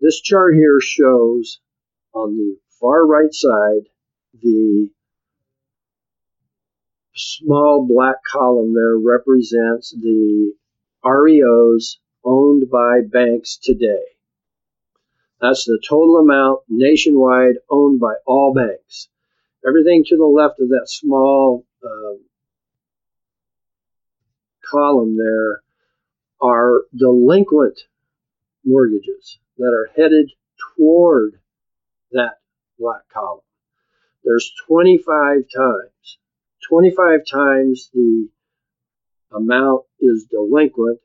this 0.00 0.20
chart 0.20 0.54
here 0.54 0.80
shows 0.80 1.60
on 2.12 2.36
the 2.36 2.56
far 2.80 3.06
right 3.06 3.32
side 3.32 3.88
the 4.42 4.90
small 7.14 7.86
black 7.88 8.16
column 8.24 8.74
there 8.74 8.98
represents 8.98 9.92
the 9.92 10.52
REOs 11.04 11.98
owned 12.24 12.68
by 12.70 13.00
banks 13.00 13.56
today. 13.56 14.04
That's 15.40 15.64
the 15.64 15.80
total 15.88 16.18
amount 16.18 16.60
nationwide 16.68 17.56
owned 17.70 18.00
by 18.00 18.14
all 18.26 18.52
banks. 18.52 19.08
Everything 19.66 20.04
to 20.06 20.16
the 20.16 20.24
left 20.24 20.60
of 20.60 20.68
that 20.68 20.86
small 20.88 21.64
uh, 21.82 22.14
column 24.70 25.16
there 25.16 25.62
are 26.40 26.82
delinquent 26.94 27.80
mortgages 28.64 29.38
that 29.58 29.72
are 29.72 29.90
headed 29.96 30.30
toward 30.76 31.40
that 32.12 32.38
black 32.78 33.02
column. 33.12 33.40
There's 34.24 34.52
25 34.66 35.44
times, 35.54 36.18
25 36.68 37.20
times 37.30 37.90
the 37.92 38.28
amount 39.32 39.84
is 40.00 40.24
delinquent 40.30 41.00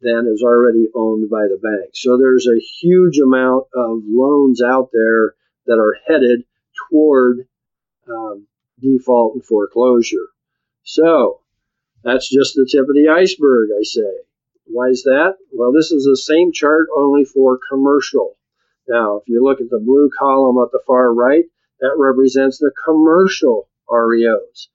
than 0.00 0.26
is 0.32 0.42
already 0.42 0.88
owned 0.94 1.28
by 1.28 1.46
the 1.48 1.58
bank. 1.62 1.90
So 1.94 2.16
there's 2.16 2.46
a 2.46 2.60
huge 2.80 3.18
amount 3.18 3.66
of 3.74 4.02
loans 4.06 4.62
out 4.62 4.90
there 4.92 5.34
that 5.66 5.78
are 5.78 5.96
headed 6.06 6.44
toward 6.90 7.46
um, 8.10 8.46
default 8.80 9.34
and 9.34 9.44
foreclosure. 9.44 10.28
So 10.82 11.40
that's 12.02 12.28
just 12.30 12.54
the 12.54 12.68
tip 12.70 12.88
of 12.88 12.94
the 12.94 13.08
iceberg, 13.08 13.70
I 13.78 13.82
say. 13.82 14.10
Why 14.66 14.88
is 14.88 15.02
that? 15.04 15.36
Well, 15.52 15.72
this 15.72 15.90
is 15.90 16.04
the 16.04 16.16
same 16.16 16.52
chart 16.52 16.88
only 16.96 17.24
for 17.24 17.58
commercial. 17.70 18.36
Now, 18.88 19.16
if 19.16 19.28
you 19.28 19.42
look 19.42 19.60
at 19.60 19.70
the 19.70 19.78
blue 19.78 20.10
column 20.16 20.58
at 20.62 20.72
the 20.72 20.80
far 20.86 21.12
right, 21.12 21.44
that 21.80 21.96
represents 21.96 22.58
the 22.58 22.72
commercial 22.84 23.68
REOs. 23.88 24.68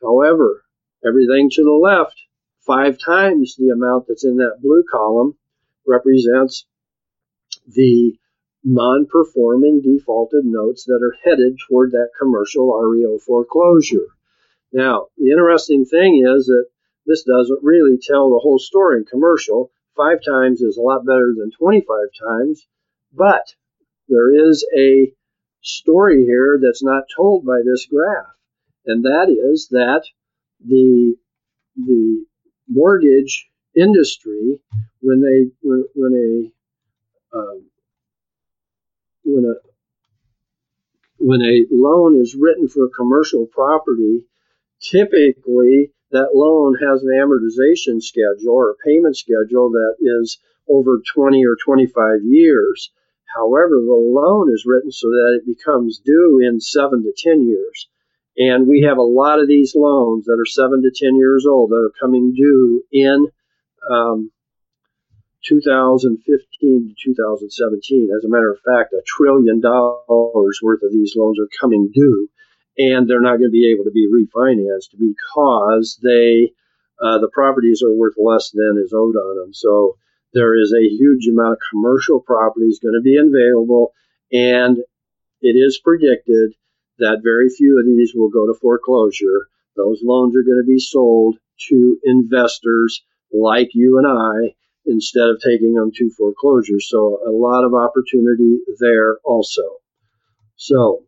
However, 0.00 0.64
everything 1.04 1.50
to 1.50 1.64
the 1.64 1.70
left, 1.70 2.20
five 2.66 2.98
times 2.98 3.56
the 3.56 3.70
amount 3.70 4.06
that's 4.08 4.24
in 4.24 4.36
that 4.36 4.60
blue 4.62 4.84
column, 4.90 5.36
represents 5.86 6.66
the 7.66 8.16
non-performing 8.64 9.80
defaulted 9.82 10.44
notes 10.44 10.84
that 10.84 11.02
are 11.02 11.16
headed 11.24 11.58
toward 11.66 11.92
that 11.92 12.10
commercial 12.18 12.72
REO 12.72 13.18
foreclosure. 13.18 14.06
Now, 14.72 15.08
the 15.16 15.30
interesting 15.30 15.84
thing 15.84 16.24
is 16.26 16.46
that 16.46 16.66
this 17.06 17.24
doesn't 17.24 17.62
really 17.62 17.98
tell 17.98 18.30
the 18.30 18.38
whole 18.38 18.58
story 18.58 18.98
in 18.98 19.04
commercial. 19.04 19.70
Five 19.96 20.18
times 20.24 20.62
is 20.62 20.76
a 20.76 20.82
lot 20.82 21.04
better 21.04 21.34
than 21.36 21.50
25 21.50 21.86
times, 22.20 22.66
but 23.12 23.54
there 24.08 24.48
is 24.48 24.66
a 24.76 25.12
story 25.60 26.24
here 26.24 26.58
that's 26.62 26.82
not 26.82 27.04
told 27.14 27.44
by 27.44 27.60
this 27.64 27.86
graph, 27.86 28.34
and 28.86 29.04
that 29.04 29.28
is 29.28 29.68
that 29.70 30.04
the 30.64 31.16
the 31.76 32.24
mortgage 32.68 33.48
industry, 33.76 34.60
when 35.00 35.20
they 35.20 35.50
when, 35.62 35.84
when 35.94 36.52
a 37.34 37.36
um, 37.36 37.64
when 39.24 39.44
a 39.44 39.54
when 41.18 41.42
a 41.42 41.66
loan 41.70 42.20
is 42.20 42.34
written 42.34 42.68
for 42.68 42.84
a 42.84 42.90
commercial 42.90 43.46
property, 43.46 44.24
typically 44.80 45.92
that 46.10 46.34
loan 46.34 46.74
has 46.74 47.02
an 47.02 47.10
amortization 47.10 48.02
schedule 48.02 48.54
or 48.54 48.70
a 48.70 48.76
payment 48.84 49.16
schedule 49.16 49.70
that 49.70 49.96
is 50.00 50.38
over 50.68 51.00
20 51.14 51.44
or 51.46 51.56
25 51.64 52.24
years. 52.24 52.90
However, 53.34 53.80
the 53.80 53.94
loan 53.94 54.52
is 54.52 54.66
written 54.66 54.90
so 54.90 55.08
that 55.08 55.40
it 55.40 55.46
becomes 55.46 56.00
due 56.04 56.40
in 56.42 56.60
seven 56.60 57.02
to 57.04 57.12
10 57.16 57.46
years. 57.46 57.88
And 58.36 58.66
we 58.66 58.82
have 58.82 58.98
a 58.98 59.02
lot 59.02 59.40
of 59.40 59.48
these 59.48 59.74
loans 59.74 60.26
that 60.26 60.38
are 60.40 60.46
seven 60.46 60.82
to 60.82 60.90
10 60.94 61.16
years 61.16 61.46
old 61.46 61.70
that 61.70 61.76
are 61.76 61.92
coming 62.00 62.34
due 62.34 62.82
in 62.90 63.28
um, 63.90 64.30
2015 65.44 66.88
to 66.88 66.94
2017. 67.04 68.10
As 68.16 68.24
a 68.24 68.28
matter 68.28 68.50
of 68.50 68.60
fact, 68.60 68.92
a 68.92 69.02
trillion 69.06 69.60
dollars 69.60 70.60
worth 70.62 70.82
of 70.82 70.92
these 70.92 71.14
loans 71.16 71.38
are 71.38 71.48
coming 71.60 71.90
due 71.92 72.28
and 72.78 73.08
they're 73.08 73.20
not 73.20 73.36
going 73.36 73.50
to 73.50 73.50
be 73.50 73.70
able 73.70 73.84
to 73.84 73.90
be 73.90 74.08
refinanced 74.08 74.96
because 74.98 75.98
they 76.02 76.52
uh, 77.02 77.18
the 77.18 77.30
properties 77.32 77.82
are 77.82 77.92
worth 77.92 78.14
less 78.16 78.50
than 78.50 78.80
is 78.82 78.92
owed 78.94 79.16
on 79.16 79.36
them. 79.36 79.52
So 79.52 79.96
there 80.34 80.56
is 80.56 80.72
a 80.72 80.88
huge 80.88 81.26
amount 81.26 81.54
of 81.54 81.58
commercial 81.70 82.20
properties 82.20 82.78
going 82.78 82.94
to 82.94 83.00
be 83.00 83.16
available, 83.16 83.92
and 84.32 84.78
it 85.40 85.56
is 85.56 85.80
predicted 85.82 86.54
that 86.98 87.22
very 87.22 87.48
few 87.48 87.78
of 87.78 87.86
these 87.86 88.12
will 88.14 88.30
go 88.30 88.46
to 88.46 88.58
foreclosure. 88.58 89.48
Those 89.76 90.00
loans 90.02 90.36
are 90.36 90.44
going 90.44 90.62
to 90.62 90.66
be 90.66 90.78
sold 90.78 91.38
to 91.68 91.98
investors 92.04 93.02
like 93.32 93.70
you 93.74 93.98
and 93.98 94.06
I 94.06 94.54
instead 94.86 95.28
of 95.28 95.40
taking 95.44 95.74
them 95.74 95.90
to 95.94 96.10
foreclosure. 96.16 96.80
So 96.80 97.20
a 97.26 97.30
lot 97.30 97.64
of 97.64 97.74
opportunity 97.74 98.58
there 98.80 99.18
also. 99.24 99.62
So 100.56 101.04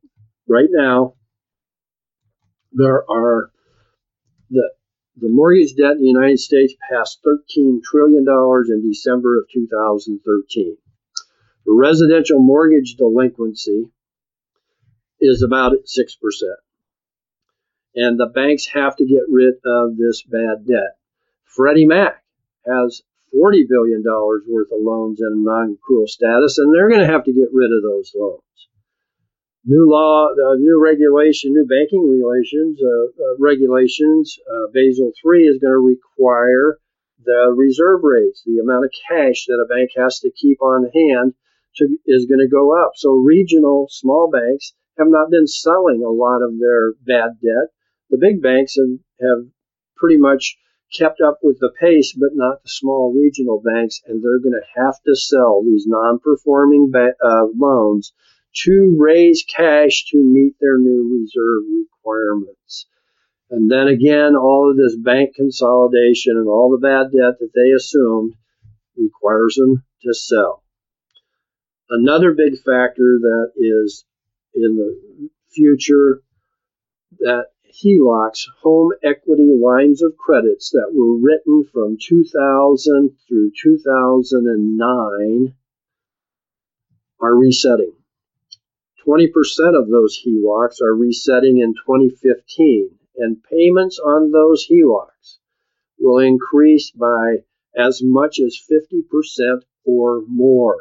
right 0.49 0.69
now, 0.71 1.15
there 2.73 3.09
are 3.11 3.51
the 4.51 4.71
the 5.17 5.29
mortgage 5.29 5.77
debt 5.77 5.93
in 5.93 6.03
the 6.03 6.09
United 6.09 6.41
States 6.41 6.75
passed 6.91 7.21
$13 7.25 7.83
trillion 7.85 8.25
in 8.69 8.89
December 8.91 9.39
of 9.39 9.47
2013. 9.53 10.77
The 11.67 11.73
residential 11.73 12.41
mortgage 12.41 12.97
delinquency 12.97 13.91
is 15.21 15.43
about 15.43 15.73
6%. 15.73 16.15
And 17.95 18.19
the 18.19 18.27
banks 18.27 18.67
have 18.75 18.97
to 18.97 19.07
get 19.07 19.23
rid 19.31 19.55
of 19.65 19.97
this 19.97 20.23
bad 20.25 20.67
debt. 20.67 20.97
Freddie 21.45 21.87
Mac 21.87 22.21
has 22.67 23.03
$40 23.35 23.69
billion 23.69 24.03
worth 24.05 24.71
of 24.71 24.81
loans 24.81 25.21
in 25.21 25.43
non 25.45 25.77
accrual 25.77 26.09
status, 26.09 26.59
and 26.59 26.73
they're 26.73 26.89
going 26.89 27.07
to 27.07 27.13
have 27.13 27.25
to 27.25 27.33
get 27.33 27.49
rid 27.53 27.73
of 27.73 27.83
those 27.83 28.13
loans 28.15 28.43
new 29.65 29.91
law, 29.91 30.29
uh, 30.29 30.55
new 30.57 30.81
regulation, 30.83 31.53
new 31.53 31.67
banking 31.67 32.09
relations, 32.09 32.79
uh, 32.83 33.23
uh, 33.23 33.37
regulations. 33.39 34.39
Uh, 34.49 34.67
Basel 34.73 35.13
III 35.25 35.41
is 35.47 35.59
going 35.59 35.73
to 35.73 35.79
require 35.79 36.79
the 37.25 37.55
reserve 37.57 38.01
rates, 38.03 38.43
the 38.45 38.59
amount 38.59 38.85
of 38.85 38.91
cash 39.09 39.47
that 39.49 39.63
a 39.63 39.67
bank 39.67 39.91
has 39.97 40.21
to 40.21 40.31
keep 40.31 40.61
on 40.61 40.91
hand, 40.95 41.33
to, 41.77 41.97
is 42.07 42.27
going 42.27 42.41
to 42.41 42.49
go 42.49 42.77
up. 42.77 42.93
So 42.97 43.13
regional 43.13 43.89
small 43.91 44.31
banks 44.31 44.75
have 44.99 45.09
not 45.09 45.31
been 45.31 45.47
selling 45.47 46.05
a 46.05 46.11
lot 46.11 46.43
of 46.43 46.59
their 46.61 46.93
bad 47.05 47.41
debt. 47.43 47.73
The 48.11 48.19
big 48.19 48.43
banks 48.43 48.77
have, 48.77 48.99
have 49.21 49.47
pretty 49.97 50.19
much 50.19 50.57
kept 50.97 51.21
up 51.21 51.39
with 51.43 51.59
the 51.59 51.73
pace, 51.81 52.13
but 52.13 52.31
not 52.35 52.63
the 52.63 52.69
small 52.69 53.13
regional 53.13 53.61
banks, 53.61 54.01
and 54.07 54.23
they're 54.23 54.39
going 54.39 54.59
to 54.59 54.81
have 54.81 55.01
to 55.07 55.15
sell 55.17 55.63
these 55.63 55.87
non-performing 55.87 56.91
ba- 56.91 57.17
uh, 57.23 57.47
loans 57.57 58.13
to 58.63 58.97
raise 58.99 59.45
cash 59.45 60.07
to 60.11 60.19
meet 60.19 60.55
their 60.61 60.79
new 60.79 61.21
reserve 61.21 61.65
requirements. 61.75 62.87
And 63.51 63.71
then 63.71 63.89
again, 63.89 64.37
all 64.37 64.71
of 64.71 64.77
this 64.77 64.97
bank 64.97 65.35
consolidation 65.35 66.37
and 66.37 66.49
all 66.49 66.71
the 66.71 66.87
bad 66.87 67.13
debt 67.13 67.39
that 67.41 67.51
they 67.55 67.73
assumed 67.73 68.35
requires 68.97 69.57
them 69.57 69.85
to 70.03 70.15
sell. 70.15 70.63
Another 71.91 72.33
big 72.33 72.55
factor 72.59 73.19
that 73.21 73.53
is 73.57 74.05
in 74.55 74.77
the 74.77 75.29
future 75.51 76.23
that 77.19 77.47
HELOCs, 77.83 78.47
home 78.63 78.93
equity 79.03 79.51
lines 79.51 80.01
of 80.01 80.17
credits 80.17 80.71
that 80.71 80.95
were 80.95 81.17
written 81.17 81.65
from 81.73 81.97
2000 82.01 83.17
through 83.27 83.51
2009 83.61 85.55
are 87.21 87.35
resetting. 87.35 87.97
20% 89.05 89.29
of 89.77 89.89
those 89.91 90.17
HELOCs 90.25 90.81
are 90.83 90.95
resetting 90.95 91.59
in 91.59 91.75
2015, 91.75 92.97
and 93.17 93.43
payments 93.43 93.99
on 93.99 94.31
those 94.31 94.69
HELOCs 94.69 95.39
will 95.99 96.19
increase 96.21 96.93
by 96.93 97.39
as 97.77 98.01
much 98.05 98.39
as 98.39 98.57
50% 98.71 99.63
or 99.85 100.23
more. 100.29 100.79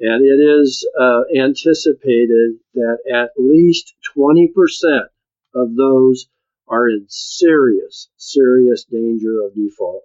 And 0.00 0.24
it 0.24 0.40
is 0.40 0.88
uh, 0.98 1.24
anticipated 1.36 2.58
that 2.72 3.00
at 3.12 3.32
least 3.36 3.94
20% 4.16 5.08
of 5.56 5.74
those 5.74 6.26
are 6.68 6.88
in 6.88 7.06
serious, 7.08 8.08
serious 8.16 8.84
danger 8.84 9.42
of 9.42 9.54
default. 9.54 10.04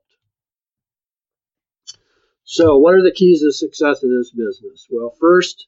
So, 2.44 2.78
what 2.78 2.96
are 2.96 3.04
the 3.04 3.14
keys 3.14 3.42
to 3.42 3.52
success 3.52 4.04
of 4.04 4.10
this 4.10 4.32
business? 4.32 4.88
Well, 4.90 5.16
first, 5.20 5.68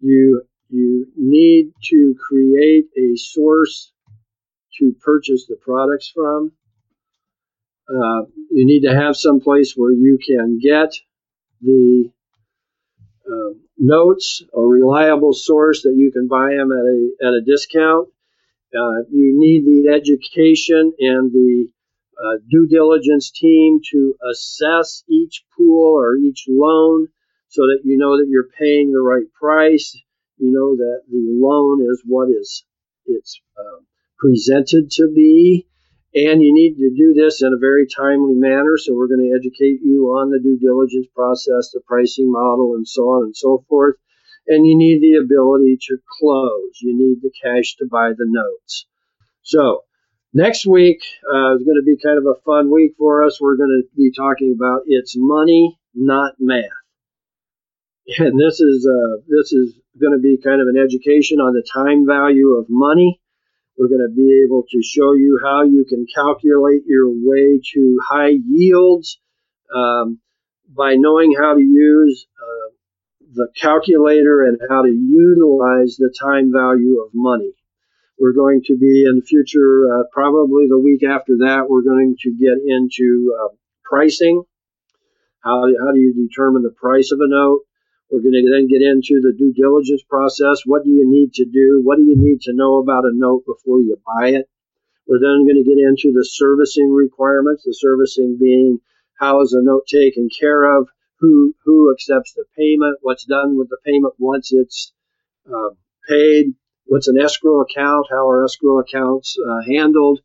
you 0.00 0.42
you 0.70 1.06
need 1.16 1.72
to 1.90 2.14
create 2.18 2.86
a 2.96 3.16
source 3.16 3.92
to 4.78 4.94
purchase 5.00 5.46
the 5.46 5.56
products 5.56 6.10
from. 6.14 6.52
Uh, 7.88 8.24
you 8.50 8.66
need 8.66 8.82
to 8.82 8.94
have 8.94 9.16
some 9.16 9.40
place 9.40 9.74
where 9.74 9.92
you 9.92 10.18
can 10.18 10.58
get 10.58 10.92
the 11.62 12.10
uh, 13.26 13.54
notes, 13.78 14.42
a 14.54 14.60
reliable 14.60 15.32
source 15.32 15.82
that 15.82 15.94
you 15.96 16.12
can 16.12 16.28
buy 16.28 16.50
them 16.50 16.70
at 16.70 16.84
a, 16.84 17.10
at 17.28 17.34
a 17.34 17.40
discount. 17.40 18.08
Uh, 18.74 19.02
you 19.10 19.32
need 19.38 19.64
the 19.64 19.90
education 19.94 20.92
and 20.98 21.32
the 21.32 21.68
uh, 22.22 22.38
due 22.50 22.66
diligence 22.66 23.30
team 23.30 23.80
to 23.90 24.14
assess 24.30 25.04
each 25.08 25.44
pool 25.56 25.94
or 25.96 26.16
each 26.16 26.44
loan 26.48 27.08
so 27.48 27.62
that 27.62 27.80
you 27.84 27.96
know 27.96 28.18
that 28.18 28.26
you're 28.28 28.50
paying 28.58 28.92
the 28.92 29.00
right 29.00 29.32
price 29.40 29.96
you 30.38 30.52
know 30.52 30.76
that 30.76 31.02
the 31.10 31.38
loan 31.40 31.82
is 31.82 32.02
what 32.06 32.28
is 32.30 32.64
it's 33.06 33.40
uh, 33.58 33.82
presented 34.18 34.90
to 34.92 35.10
be, 35.14 35.66
and 36.14 36.42
you 36.42 36.54
need 36.54 36.76
to 36.76 36.90
do 36.96 37.14
this 37.14 37.42
in 37.42 37.52
a 37.52 37.58
very 37.58 37.86
timely 37.86 38.34
manner. 38.34 38.76
So 38.76 38.94
we're 38.94 39.08
going 39.08 39.28
to 39.28 39.36
educate 39.36 39.80
you 39.82 40.14
on 40.18 40.30
the 40.30 40.38
due 40.38 40.58
diligence 40.58 41.06
process, 41.14 41.70
the 41.72 41.80
pricing 41.86 42.30
model, 42.30 42.74
and 42.74 42.86
so 42.86 43.02
on 43.10 43.24
and 43.24 43.36
so 43.36 43.64
forth. 43.68 43.96
And 44.48 44.66
you 44.66 44.76
need 44.76 45.02
the 45.02 45.22
ability 45.22 45.78
to 45.88 45.98
close. 46.18 46.80
You 46.80 46.96
need 46.96 47.20
the 47.22 47.30
cash 47.42 47.76
to 47.76 47.86
buy 47.86 48.12
the 48.16 48.26
notes. 48.26 48.86
So 49.42 49.84
next 50.32 50.66
week 50.66 51.00
uh, 51.32 51.56
is 51.56 51.64
going 51.64 51.80
to 51.80 51.84
be 51.84 51.96
kind 52.02 52.18
of 52.18 52.24
a 52.26 52.40
fun 52.46 52.70
week 52.72 52.94
for 52.98 53.24
us. 53.24 53.40
We're 53.40 53.56
going 53.56 53.82
to 53.82 53.96
be 53.96 54.10
talking 54.16 54.54
about 54.56 54.82
it's 54.86 55.14
money, 55.16 55.78
not 55.94 56.34
math. 56.38 56.64
And 58.18 58.40
this 58.40 58.60
is 58.60 58.86
uh, 58.86 59.20
this 59.28 59.52
is 59.52 59.74
going 60.00 60.12
to 60.12 60.18
be 60.18 60.38
kind 60.42 60.62
of 60.62 60.68
an 60.68 60.78
education 60.78 61.40
on 61.40 61.52
the 61.52 61.62
time 61.62 62.06
value 62.06 62.52
of 62.52 62.66
money. 62.70 63.20
We're 63.76 63.88
going 63.88 64.06
to 64.08 64.14
be 64.14 64.42
able 64.44 64.64
to 64.70 64.82
show 64.82 65.12
you 65.14 65.38
how 65.42 65.64
you 65.64 65.84
can 65.88 66.06
calculate 66.14 66.82
your 66.86 67.08
way 67.10 67.60
to 67.74 68.00
high 68.08 68.34
yields 68.48 69.20
um, 69.74 70.20
by 70.68 70.94
knowing 70.96 71.34
how 71.38 71.54
to 71.54 71.60
use 71.60 72.26
uh, 72.42 72.57
the 73.34 73.48
calculator 73.60 74.44
and 74.44 74.58
how 74.68 74.82
to 74.82 74.90
utilize 74.90 75.96
the 75.96 76.12
time 76.18 76.52
value 76.52 77.00
of 77.00 77.10
money. 77.12 77.52
We're 78.18 78.32
going 78.32 78.62
to 78.66 78.76
be 78.76 79.04
in 79.04 79.16
the 79.16 79.22
future, 79.22 79.86
uh, 79.92 80.04
probably 80.12 80.66
the 80.66 80.78
week 80.78 81.04
after 81.04 81.36
that, 81.38 81.66
we're 81.68 81.82
going 81.82 82.16
to 82.20 82.30
get 82.32 82.58
into 82.66 83.34
uh, 83.38 83.54
pricing. 83.84 84.42
How, 85.40 85.62
how 85.78 85.92
do 85.92 86.00
you 86.00 86.14
determine 86.28 86.62
the 86.62 86.74
price 86.74 87.12
of 87.12 87.20
a 87.20 87.28
note? 87.28 87.62
We're 88.10 88.22
going 88.22 88.42
to 88.42 88.50
then 88.50 88.66
get 88.66 88.82
into 88.82 89.20
the 89.20 89.34
due 89.36 89.52
diligence 89.52 90.02
process. 90.08 90.62
What 90.64 90.82
do 90.82 90.90
you 90.90 91.04
need 91.06 91.34
to 91.34 91.44
do? 91.44 91.80
What 91.84 91.96
do 91.98 92.04
you 92.04 92.16
need 92.16 92.40
to 92.42 92.54
know 92.54 92.78
about 92.78 93.04
a 93.04 93.12
note 93.12 93.44
before 93.46 93.80
you 93.80 94.00
buy 94.04 94.30
it? 94.30 94.48
We're 95.06 95.20
then 95.20 95.46
going 95.46 95.62
to 95.62 95.68
get 95.68 95.78
into 95.78 96.12
the 96.12 96.24
servicing 96.24 96.90
requirements, 96.92 97.64
the 97.64 97.74
servicing 97.74 98.38
being 98.40 98.80
how 99.18 99.42
is 99.42 99.52
a 99.52 99.62
note 99.62 99.86
taken 99.86 100.28
care 100.28 100.78
of, 100.78 100.88
who 101.20 101.54
who 101.64 101.92
accepts 101.92 102.34
the 102.34 102.44
payment, 102.56 102.98
what's 103.02 103.24
done 103.24 103.58
with 103.58 103.68
the 103.68 103.78
payment 103.84 104.14
once 104.18 104.52
it's 104.52 104.92
uh, 105.46 105.70
paid, 106.08 106.54
what's 106.84 107.08
an 107.08 107.20
escrow 107.20 107.60
account, 107.60 108.06
how 108.10 108.28
are 108.28 108.44
escrow 108.44 108.78
accounts 108.80 109.36
uh, 109.38 109.62
handled. 109.70 110.20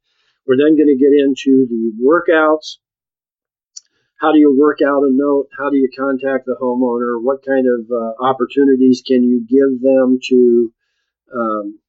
We're 0.45 0.57
then 0.57 0.75
going 0.75 0.87
to 0.87 0.97
get 0.97 1.13
into 1.13 1.67
the 1.69 1.93
workouts, 2.03 2.77
how 4.23 4.31
do 4.31 4.39
you 4.39 4.55
work 4.57 4.79
out 4.81 5.03
a 5.03 5.09
note? 5.11 5.49
How 5.57 5.69
do 5.69 5.75
you 5.75 5.89
contact 5.93 6.45
the 6.45 6.55
homeowner? 6.55 7.21
What 7.21 7.45
kind 7.45 7.67
of 7.67 7.91
uh, 7.91 8.23
opportunities 8.23 9.03
can 9.05 9.21
you 9.21 9.45
give 9.45 9.81
them 9.81 10.17
to 10.29 10.73
um, 11.35 11.79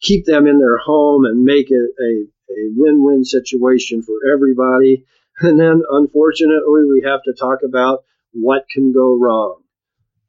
keep 0.00 0.24
them 0.24 0.48
in 0.48 0.58
their 0.58 0.78
home 0.78 1.26
and 1.26 1.44
make 1.44 1.70
it 1.70 1.76
a, 2.00 2.52
a 2.52 2.72
win-win 2.74 3.24
situation 3.24 4.02
for 4.02 4.16
everybody? 4.34 5.04
And 5.40 5.58
then, 5.58 5.82
unfortunately, 5.90 6.84
we 6.88 7.02
have 7.04 7.22
to 7.24 7.32
talk 7.32 7.60
about 7.64 8.04
what 8.32 8.66
can 8.70 8.92
go 8.92 9.18
wrong. 9.18 9.62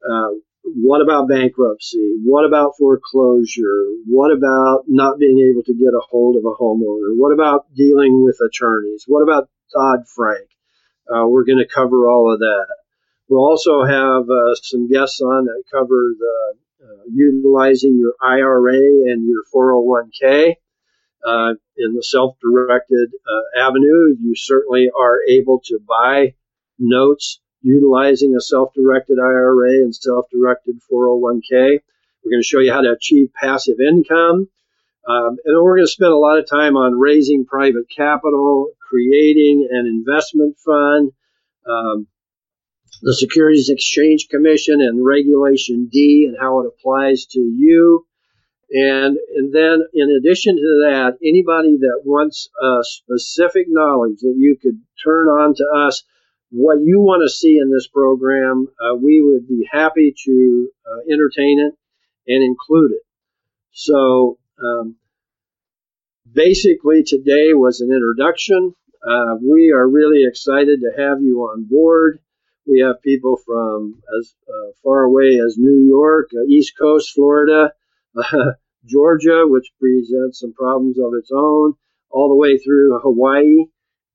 Uh, 0.02 0.38
what 0.64 1.00
about 1.00 1.28
bankruptcy? 1.28 2.16
What 2.24 2.44
about 2.44 2.72
foreclosure? 2.76 3.86
What 4.06 4.32
about 4.32 4.84
not 4.88 5.18
being 5.18 5.48
able 5.50 5.62
to 5.62 5.74
get 5.74 5.94
a 5.94 6.02
hold 6.10 6.36
of 6.36 6.44
a 6.44 6.54
homeowner? 6.60 7.14
What 7.14 7.32
about 7.32 7.72
dealing 7.74 8.24
with 8.24 8.38
attorneys? 8.40 9.04
What 9.06 9.22
about 9.22 9.48
Dodd 9.72 10.08
Frank. 10.08 10.48
Uh, 11.08 11.26
we're 11.26 11.44
going 11.44 11.58
to 11.58 11.72
cover 11.72 12.08
all 12.08 12.32
of 12.32 12.40
that. 12.40 12.66
We'll 13.28 13.44
also 13.44 13.84
have 13.84 14.28
uh, 14.30 14.54
some 14.62 14.88
guests 14.88 15.20
on 15.20 15.46
that 15.46 15.62
cover 15.72 16.14
the 16.18 16.54
uh, 16.82 17.02
utilizing 17.12 17.98
your 17.98 18.14
IRA 18.22 19.10
and 19.10 19.26
your 19.26 19.42
401k 19.54 20.54
uh, 21.26 21.54
in 21.76 21.94
the 21.94 22.02
self-directed 22.02 23.10
uh, 23.12 23.60
avenue. 23.60 24.16
You 24.20 24.34
certainly 24.36 24.88
are 24.96 25.18
able 25.28 25.60
to 25.66 25.80
buy 25.86 26.34
notes 26.78 27.40
utilizing 27.62 28.36
a 28.36 28.40
self-directed 28.40 29.18
IRA 29.18 29.82
and 29.82 29.94
self-directed 29.94 30.76
401k. 30.90 31.80
We're 32.24 32.30
going 32.30 32.42
to 32.42 32.46
show 32.46 32.60
you 32.60 32.72
how 32.72 32.82
to 32.82 32.92
achieve 32.92 33.30
passive 33.34 33.80
income. 33.80 34.48
Um, 35.08 35.36
and 35.44 35.62
we're 35.62 35.76
going 35.76 35.86
to 35.86 35.92
spend 35.92 36.12
a 36.12 36.16
lot 36.16 36.38
of 36.38 36.48
time 36.48 36.76
on 36.76 36.98
raising 36.98 37.44
private 37.44 37.86
capital, 37.94 38.70
creating 38.88 39.68
an 39.70 39.86
investment 39.86 40.56
fund, 40.64 41.12
um, 41.68 42.06
the 43.02 43.14
Securities 43.14 43.68
Exchange 43.68 44.28
Commission 44.28 44.80
and 44.80 45.04
Regulation 45.04 45.88
D 45.90 46.26
and 46.28 46.36
how 46.40 46.60
it 46.60 46.66
applies 46.66 47.26
to 47.32 47.40
you. 47.40 48.06
And, 48.70 49.16
and 49.36 49.54
then, 49.54 49.86
in 49.94 50.10
addition 50.10 50.56
to 50.56 50.86
that, 50.86 51.18
anybody 51.22 51.76
that 51.78 52.00
wants 52.04 52.48
a 52.60 52.80
specific 52.82 53.66
knowledge 53.68 54.18
that 54.20 54.34
you 54.36 54.56
could 54.60 54.80
turn 55.02 55.28
on 55.28 55.54
to 55.54 55.64
us, 55.86 56.02
what 56.50 56.78
you 56.80 57.00
want 57.00 57.22
to 57.24 57.32
see 57.32 57.58
in 57.58 57.70
this 57.70 57.86
program, 57.86 58.68
uh, 58.80 58.94
we 58.96 59.20
would 59.20 59.46
be 59.46 59.68
happy 59.70 60.14
to 60.24 60.68
uh, 60.84 61.12
entertain 61.12 61.60
it 61.60 61.74
and 62.26 62.42
include 62.42 62.92
it. 62.92 63.02
So, 63.72 64.38
um, 64.60 64.96
basically, 66.32 67.04
today 67.04 67.52
was 67.52 67.80
an 67.80 67.92
introduction. 67.92 68.74
Uh, 69.06 69.36
we 69.40 69.70
are 69.70 69.86
really 69.86 70.24
excited 70.26 70.80
to 70.80 71.02
have 71.02 71.22
you 71.22 71.42
on 71.42 71.64
board. 71.64 72.18
We 72.66 72.80
have 72.80 73.00
people 73.02 73.36
from 73.36 74.02
as 74.18 74.34
uh, 74.48 74.72
far 74.82 75.04
away 75.04 75.38
as 75.44 75.56
New 75.56 75.86
York, 75.86 76.30
uh, 76.34 76.42
East 76.48 76.76
Coast, 76.76 77.12
Florida, 77.14 77.72
Georgia, 78.86 79.44
which 79.46 79.72
presents 79.80 80.40
some 80.40 80.52
problems 80.54 80.98
of 80.98 81.12
its 81.14 81.30
own, 81.32 81.74
all 82.10 82.28
the 82.28 82.36
way 82.36 82.58
through 82.58 82.98
Hawaii. 83.00 83.66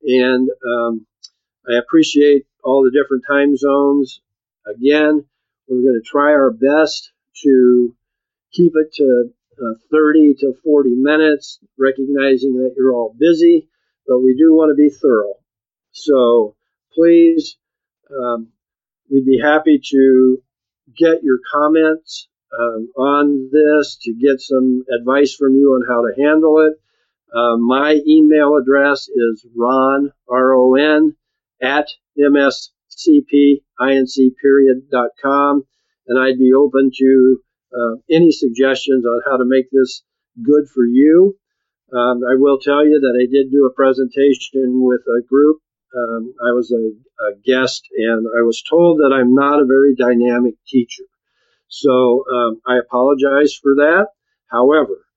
And 0.04 0.49
um, 0.66 1.06
I 1.70 1.78
appreciate 1.78 2.45
all 2.64 2.84
the 2.84 2.91
different 2.91 3.24
time 3.28 3.56
zones. 3.56 4.22
Again, 4.66 5.26
we're 5.68 5.82
going 5.82 6.02
to 6.02 6.10
try 6.10 6.32
our 6.32 6.52
best 6.52 7.12
to 7.43 7.95
keep 8.52 8.74
it 8.76 8.93
to 8.95 9.32
uh, 9.62 9.74
30 9.91 10.36
to 10.39 10.54
40 10.64 10.89
minutes, 10.95 11.60
recognizing 11.78 12.58
that 12.58 12.74
you're 12.76 12.93
all 12.93 13.16
busy, 13.18 13.68
but 14.08 14.20
we 14.20 14.36
do 14.36 14.54
want 14.54 14.72
to 14.72 14.76
be 14.76 14.89
thorough. 14.89 15.36
So 15.91 16.56
please, 16.93 17.58
um, 18.10 18.47
we'd 19.10 19.26
be 19.26 19.39
happy 19.39 19.80
to 19.91 20.41
get 20.97 21.24
your 21.24 21.39
comments 21.52 22.28
um, 22.58 22.89
on 22.97 23.49
this, 23.52 23.97
to 24.04 24.14
get 24.14 24.39
some 24.41 24.84
advice 24.99 25.36
from 25.36 25.56
you 25.56 25.74
on 25.74 25.86
how 25.88 26.02
to 26.02 26.14
handle 26.22 26.60
it. 26.68 26.74
Uh, 27.34 27.56
my 27.58 27.99
email 28.08 28.58
address 28.58 29.08
is 29.08 29.45
ron, 29.56 30.12
R-O-N, 30.30 31.16
at 31.62 31.88
mscpinc.com, 32.20 32.54
and 36.08 36.20
I'd 36.20 36.39
be 36.39 36.52
open 36.54 36.91
to 36.97 37.41
uh, 37.74 37.95
any 38.10 38.32
suggestions 38.32 39.06
on 39.06 39.22
how 39.26 39.38
to 39.38 39.45
make 39.45 39.72
this 39.72 40.04
good 40.43 40.68
for 40.68 40.84
you. 40.86 41.38
Um, 41.93 42.22
I 42.24 42.36
will 42.36 42.60
tell 42.60 42.86
you 42.86 42.99
that 43.02 43.20
I 43.20 43.26
did 43.32 43.52
do 43.52 43.66
a 43.66 43.74
presentation 43.74 44.82
with 44.84 45.02
a 45.08 45.22
group. 45.28 45.60
Um, 45.95 46.34
I 46.41 46.52
was 46.52 46.72
a, 46.72 46.91
a, 47.24 47.36
guest, 47.43 47.88
and 47.97 48.28
I 48.28 48.43
was 48.43 48.62
told 48.62 48.99
that 48.99 49.12
I'm 49.14 49.34
not 49.36 49.62
a 49.62 49.66
very 49.66 49.93
dynamic 49.93 50.56
teacher. 50.66 51.04
So 51.72 52.26
um, 52.32 52.62
I 52.68 52.80
apologize 52.80 53.56
for 53.56 53.76
that. 53.76 54.08
However, 54.52 55.08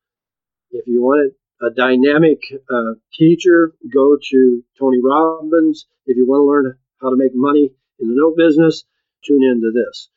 if 0.70 0.86
you 0.86 1.02
want 1.02 1.34
a 1.62 1.70
dynamic 1.74 2.40
uh, 2.70 2.94
teacher, 3.12 3.74
go 3.92 4.16
to 4.30 4.64
Tony 4.78 5.00
Robbins. 5.02 5.86
If 6.06 6.16
you 6.16 6.26
want 6.26 6.42
to 6.42 6.46
learn 6.46 6.78
how 7.02 7.10
to 7.10 7.16
make 7.16 7.32
money 7.34 7.72
in 8.00 8.08
the 8.08 8.14
note 8.16 8.36
business, 8.38 8.84
tune 9.24 9.42
into 9.44 9.72
this. 9.74 10.10